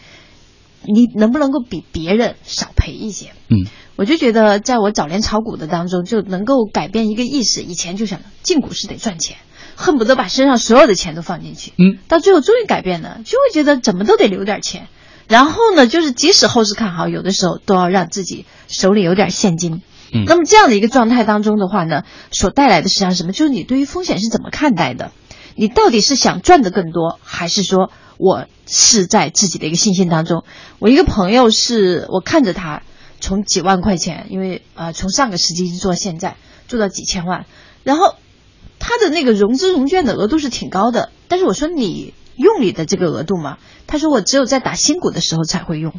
[0.87, 3.31] 你能不能够比别人少赔一些。
[3.49, 3.65] 嗯。
[3.97, 7.61] 我就觉得，在我早年炒股的当中，就能够改变一个意识。
[7.61, 9.37] 以前就想进股市得赚钱，
[9.75, 11.71] 恨不得把身上所有的钱都放进去。
[11.77, 14.89] 嗯，到最后终于改变了，就会觉得怎么都得留点钱。
[15.29, 19.81] 然后呢，就是即使后市看好，有的时候都要让自己手里有点现金。
[20.13, 23.31] 嗯，那么这样的一个状态当中的话呢，所带来的实际上什么？
[23.31, 25.11] 就是你对于风险是怎么看待的？
[25.55, 30.43] 你到底是想赚的更多，还是说我是在自己的一个信心当中？
[30.79, 32.83] 我一个朋友是我看着他。
[33.21, 36.35] 从几万块钱，因为呃，从上个世纪做到现在，
[36.67, 37.45] 做到几千万，
[37.83, 38.13] 然后
[38.77, 41.09] 他的那个融资融券的额度是挺高的。
[41.27, 43.57] 但是我说你用你的这个额度吗？
[43.87, 45.93] 他说我只有在打新股的时候才会用。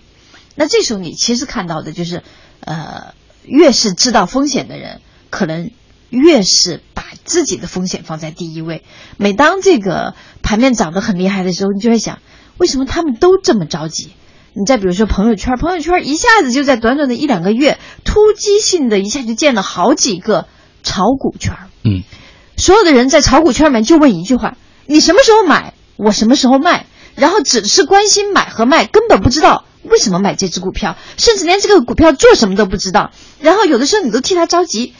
[0.54, 2.22] 那这时候你其实看到的就是，
[2.60, 5.00] 呃，越是知道风险的人，
[5.30, 5.72] 可能
[6.10, 8.82] 越是把自己的风险放在第一位。
[9.16, 12.18] 每当这个盘面涨得很厉害的时候，你就会想，
[12.58, 14.10] 为什么他们都这么着急？
[14.54, 20.46] 你再比如说朋友圈，朋友圈一下子就在短短的一两个月，突击性的一下就建了好几个
[20.82, 21.54] 炒股圈。
[21.84, 22.02] 嗯，
[22.56, 25.74] 所有的人在炒股圈里面就问一句话：你什么时候买？
[25.96, 26.86] 我什么时候卖？
[27.14, 33.10] 然后只是关心买和卖，根本不知道为什么买这只股票，甚至连这个股票做什么都不知道。
[33.40, 34.94] 然后有的时候你都替他着急。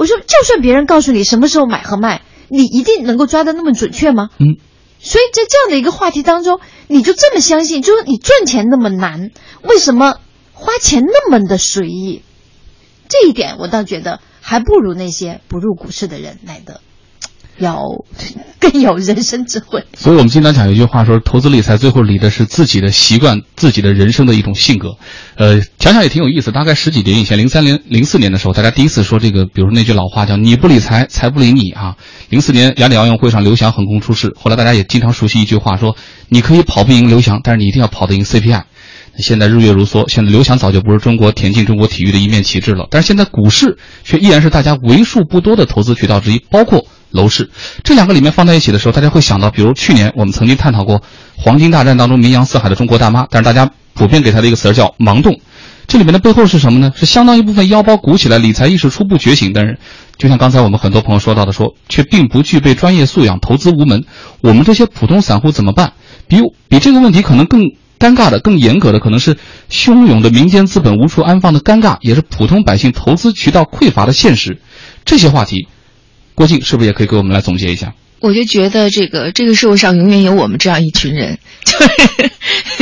[0.00, 4.30] 我说，就算别人告诉你什么时候买和卖，你一定能够抓得那么准确吗？
[4.38, 4.56] 嗯。
[4.98, 9.30] 所以在这样的一个话题当中，你就这么相信，就是你赚钱那么难，
[9.62, 10.16] 为什么
[10.54, 12.22] 花钱那么的随意？
[13.10, 16.80] 这一点我倒觉得还不如那些不入股市的人来的
[17.60, 18.04] 要
[18.58, 19.84] 更有人生智慧。
[19.96, 24.96] 所以我们经常讲一句话说，投资理财最后理的是自己的习惯、自己的人生的一种性格。
[25.36, 26.50] 呃，想想也挺有意思。
[26.52, 31.96] 大概十几年以前，零三年、零四年的时候，大家第一次说这个，比如那句老话叫“你不理财，财不理你”啊。
[32.28, 34.34] 零四年雅典奥运会上，刘翔横空出世。
[34.36, 35.96] 后来大家也经常熟悉一句话说
[36.28, 38.62] ：“你可以跑不赢刘翔，但是你一定要跑得赢 CPI。”
[39.20, 42.86] 现在日月如梭，现在刘翔早就不是中国田径、中国体育的一面旗帜了。
[42.90, 47.50] 但是现在股市却依然是大家为数不多的投资渠道之一，包括楼市。
[47.84, 51.02] 这两个里面放在一起的时候，大家会想到，比如去年我们曾经探讨过
[51.36, 55.40] 黄金大战当中名扬四海的中国大妈，但是大家普遍给她的一个词儿叫盲动。
[55.86, 56.92] 这里面的背后是什么呢？
[56.94, 59.76] 是相当一部分腰包鼓起来、理财意识初步觉醒的人。
[60.18, 64.04] 就像刚才我们很多朋友说到的，说却并不具备专业素养，投资无门。
[64.40, 65.94] 我们这些普通散户怎么办？
[66.28, 66.36] 比
[66.68, 69.36] 比这个问题可能更尴尬的、更严格的，可能是
[69.70, 74.58] 汹涌的民间资本无处安放的尴尬，也是普通百姓投资渠道匮乏的现实。
[75.04, 75.68] 这些话题，
[76.34, 77.92] 郭靖是不是也可以给我们来总结一下？
[78.20, 81.78] 我就觉得这个这个社会上永远有我们这样一群人，就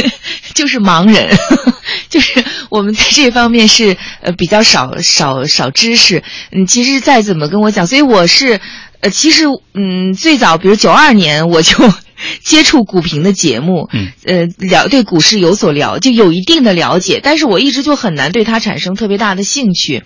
[0.03, 0.11] 是
[0.55, 1.37] 就是盲人，
[2.11, 6.25] 就是我们在这方面是呃比较少少少知识。
[6.51, 8.61] 嗯，其实再怎么跟我讲，所以我是
[9.01, 9.45] 呃其实
[9.75, 11.77] 嗯最早比如九二年我就
[12.43, 20.03] 接触股评的节目，嗯呃了对股市有所了就有一定的了解，但是我一直就很难对它产生特别大的兴趣。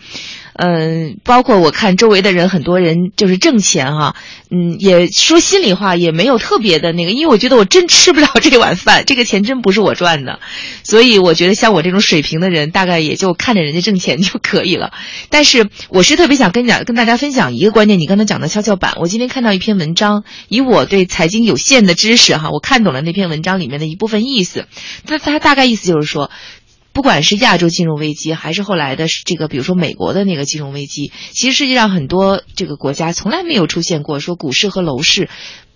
[0.54, 4.16] 嗯，包括我看周围的人，很多人就是挣钱哈、
[4.50, 10.40] 嗯，也说心里话，也没有特别的那个，因为我觉得我真吃不了这碗饭，这个钱真不是我赚的，
[10.84, 14.92] 所以我觉得像我这种水平的人，大概也就看着人家挣钱就可以了。
[15.30, 24.66] 但是我是特别想跟你讲跟大家分享一个观念，你刚才讲的跷跷板，我今天看到一篇文章，以我对财经有限的知识哈，我看懂了那篇文章里面的一部分意思，
[25.06, 26.30] 它它大概意思就是说。
[26.92, 35.28] 不管是亚洲金融危机，还是后来的这个，比如说美国的那个金融危机，其实世界上很多这个国家从来没有出现过说股市和楼市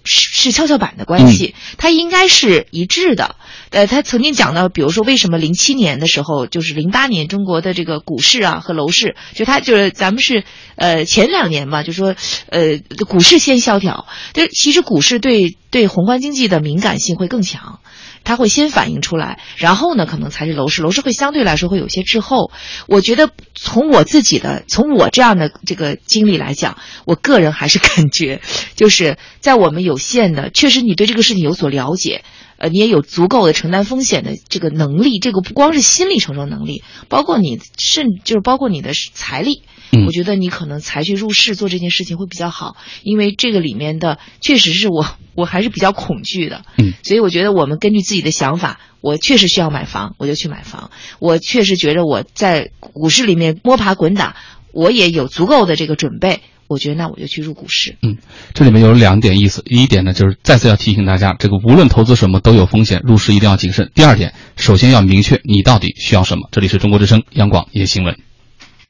[0.04, 3.34] 是是跷跷板的关系，它应该是一致的。
[3.70, 10.44] 呃，他曾经讲到，比如说为什么零七年的时候，就是零八年中国的这个股市啊和楼市，就他就是咱们是
[10.76, 12.14] 呃前两年吧，就说
[12.48, 17.80] 呃股市先萧条，但其实股市对对宏观经济的敏感性会更强。
[18.26, 20.82] 它会先反映出来，然后呢，可能才是楼市。
[20.82, 22.50] 楼市会相对来说会有些滞后。
[22.88, 28.42] 我觉得从我自己的，从我这样的这个经历来讲，我个人还是感觉，
[28.74, 32.24] 就是在我们有限的，确实你对这个事情有所了解，
[32.58, 35.20] 呃，你也有足够的承担风险的这个能力。
[35.20, 39.62] 这个不光是心理承受能力，包括你甚就是包括你的财力。
[40.07, 50.91] 我觉得你可能才去入市做这件事情会比较好，因为这个里面的确实是我 我还是比较恐惧的，嗯，所以我觉得我们根据自己的想法，我确实需要买房，我就去买房。
[51.18, 54.37] 我确实觉得我在股市里面摸爬滚打，
[54.72, 57.97] 我也有足够的这个准备，我觉得那我就去入股市。
[58.03, 58.16] 嗯，
[58.55, 63.91] 这里面有两点意思，第一点呢就是再次要提醒大家，这个无论投资什么都有风险，入市一定要谨慎。
[63.95, 66.49] 第二点，首先要明确你到底需要什么。
[66.51, 68.16] 这里是中国之声央广夜新闻。